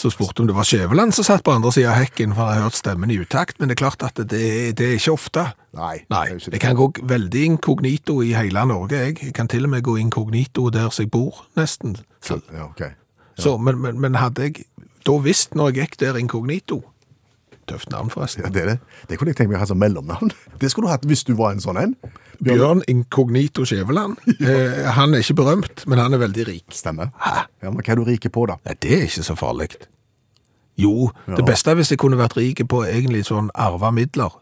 [0.00, 2.56] Så spurte om det var Skjæveland som satt på andre siden av hekken, for jeg
[2.56, 4.44] har hørt stemmen i utakt, men det er klart at det,
[4.78, 5.42] det er ikke ofte.
[5.76, 5.98] Nei.
[6.08, 9.18] Nei, ikke jeg kan gå veldig inkognito i hele Norge, jeg.
[9.26, 11.98] Jeg kan til og med gå inkognito der som jeg bor, nesten.
[12.24, 12.80] Så, Ja, ok.
[13.36, 14.64] så, men, men, men hadde jeg
[15.04, 16.80] da visst når jeg gikk der inkognito
[17.70, 18.42] Tøft navn, forresten.
[18.44, 18.76] Ja, det er det.
[19.08, 20.32] Det kunne jeg tenkt meg å ha som mellomnavn.
[20.60, 21.94] Det skulle du hatt hvis du var en sånn en.
[22.42, 24.18] Bjørn Inkognito Skjæveland.
[24.50, 26.74] Eh, han er ikke berømt, men han er veldig rik.
[26.74, 27.10] Stemmer.
[27.20, 27.44] Hæ?
[27.62, 28.56] Ja, men hva er du rike på, da?
[28.66, 29.68] Nei, det er ikke så farlig.
[30.80, 34.32] Jo, det beste er hvis jeg kunne vært rik på egentlig sånn arva midler.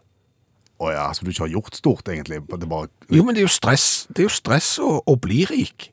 [0.79, 2.39] Å ja, så du ikke har gjort stort, egentlig?
[2.47, 2.87] Det er bare...
[3.11, 5.89] Jo, men det er jo stress, det er jo stress å, å bli rik.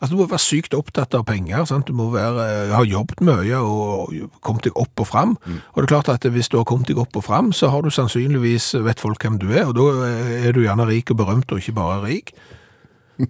[0.00, 1.90] Altså, du må være sykt opptatt av penger, sant?
[1.90, 5.34] Du må være, ha jobbet mye og kommet deg opp og fram.
[5.44, 7.84] Og det er klart at hvis du har kommet deg opp og fram, så har
[7.84, 10.08] du sannsynligvis vet folk hvem du er, og da
[10.40, 12.32] er du gjerne rik og berømt og ikke bare rik.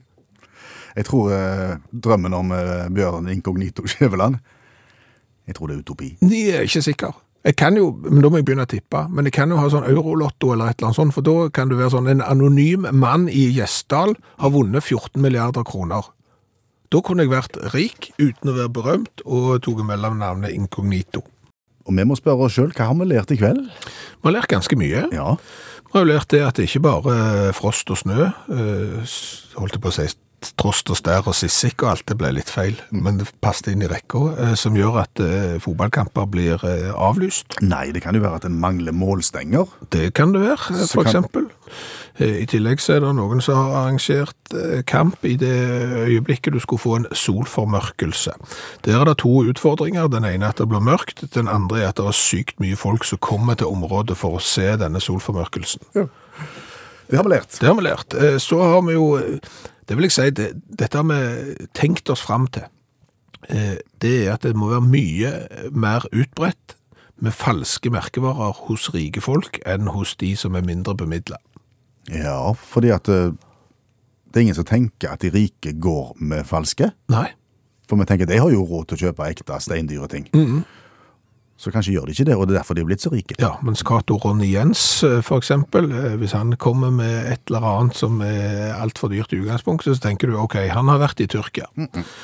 [0.98, 4.38] Jeg tror eh, drømmen om eh, Bjørn Inkognito Skjæveland,
[5.50, 6.08] jeg tror det er utopi.
[6.22, 7.14] Jeg er ikke sikker.
[7.42, 9.66] Jeg kan jo, men da må jeg begynne å tippe, men jeg kan jo ha
[9.72, 12.84] sånn eurolotto eller et eller annet sånt, for da kan du være sånn, en anonym
[12.94, 14.12] mann i Gjesdal
[14.42, 16.06] har vunnet 14 milliarder kroner.
[16.90, 21.22] Da kunne jeg vært rik uten å være berømt og tok mellomnavnet inkognito.
[21.86, 23.60] Og vi må spørre oss sjøl, hva har vi lært i kveld?
[23.70, 25.04] Vi har lært ganske mye.
[25.14, 25.36] Ja.
[25.90, 27.14] Vi har lært det at det ikke bare
[27.54, 29.14] frost og snø, eh,
[29.54, 30.08] holdt jeg på å si,
[30.60, 33.82] trost og stær og sissik og alt, det ble litt feil, men det passet inn
[33.84, 37.58] i rekka, eh, som gjør at eh, fotballkamper blir eh, avlyst.
[37.62, 39.68] Nei, det kan jo være at en mangler målstenger.
[39.92, 41.50] Det kan det være, for kan- eksempel.
[42.20, 44.50] I tillegg så er det noen som har arrangert
[44.90, 45.54] kamp i det
[46.10, 48.34] øyeblikket du skulle få en solformørkelse.
[48.84, 50.08] Der er det to utfordringer.
[50.12, 52.76] Den ene er at det blir mørkt, den andre er at det er sykt mye
[52.76, 55.80] folk som kommer til området for å se denne solformørkelsen.
[57.10, 57.56] Det har vi lært.
[57.56, 58.18] Det har vi lært.
[58.42, 59.06] Så har vi jo,
[59.90, 62.68] det vil jeg si, det, dette har vi tenkt oss fram til.
[63.50, 65.32] Eh, Det er at det må være mye
[65.74, 66.76] mer utbredt
[67.20, 71.42] med falske merkevarer hos rike folk enn hos de som er mindre bemidlet.
[72.08, 73.32] Ja, fordi at eh,
[74.30, 76.92] det er ingen som tenker at de rike går med falske.
[77.10, 77.26] Nei.
[77.90, 80.28] For vi tenker, de har jo råd til å kjøpe ekte steindyre ting.
[81.60, 83.34] Så kanskje gjør de ikke det, og det er derfor de er blitt så rike.
[83.42, 87.66] Ja, mens Cato Ronny Jens, eh, for eksempel, eh, hvis han kommer med et eller
[87.68, 91.20] annet som er alt for dyrt i utgangspunktet, så tenker du, ok, han har vært
[91.20, 91.68] i Tyrkia.
[91.76, 92.14] Eh,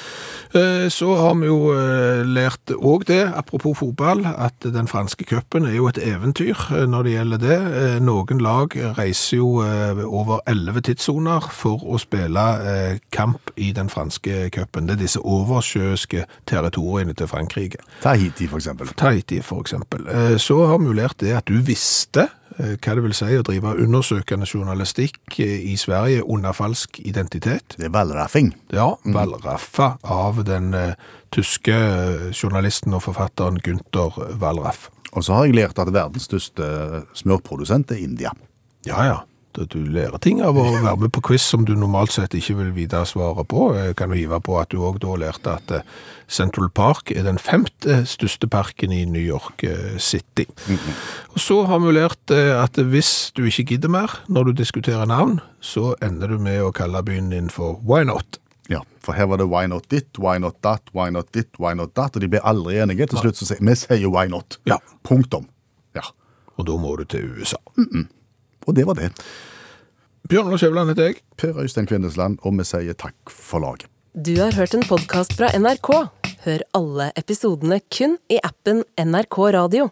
[0.53, 5.75] Så har vi jo eh, lært òg det, apropos fotball, at den franske cupen er
[5.77, 7.59] jo et eventyr eh, når det gjelder det.
[7.81, 13.73] Eh, Noen lag reiser jo eh, over elleve tidssoner for å spille eh, kamp i
[13.77, 14.87] den franske cupen.
[14.89, 17.83] Det er disse oversjøiske territoriene til Frankrike.
[18.05, 18.95] Tahiti, for eksempel.
[18.97, 20.07] Tahiti, for eksempel.
[20.09, 23.37] Eh, Så har vi jo lært det at du visste eh, hva det vil si
[23.37, 27.77] å drive undersøkende journalistikk eh, i Sverige under falsk identitet.
[27.77, 28.53] Det er valraffing.
[28.73, 30.97] Ja, valraffa av den eh,
[31.35, 34.89] tyske eh, journalisten og forfatteren Gunther Valraff.
[35.13, 36.67] Og så har jeg lært at verdens største
[37.17, 38.33] smørprodusent er India.
[38.89, 39.19] Ja, ja.
[39.57, 42.59] Du du lærer ting av å være med på quiz som du normalt sett ikke
[42.61, 43.71] vil vite svaret på.
[43.77, 45.87] Jeg kan jo hive på at du òg da lærte at eh,
[46.29, 50.47] Central Park er den femte største parken i New York eh, City.
[51.33, 55.09] Og så har vi lært eh, at hvis du ikke gidder mer når du diskuterer
[55.09, 58.41] navn, så ender du med å kalle byen din for Why Not?
[58.69, 61.75] Ja, For her var det why not dit, why not that, why not dit, why
[61.79, 62.17] not that.
[62.17, 63.07] Og de ble aldri enige.
[63.13, 64.59] Til slutt så sier vi sier why not.
[64.67, 64.81] Ja.
[65.07, 65.47] Punktum.
[65.95, 66.03] Ja.
[66.59, 67.61] Og da må du til USA.
[68.67, 69.13] Og det var det.
[70.27, 71.21] Bjørn Lars Skjæveland heter jeg.
[71.39, 73.87] Per Øystein Kvindesland, og vi sier takk for laget.
[74.17, 75.91] Du har hørt en podkast fra NRK.
[76.47, 79.91] Hør alle episodene kun i appen NRK Radio.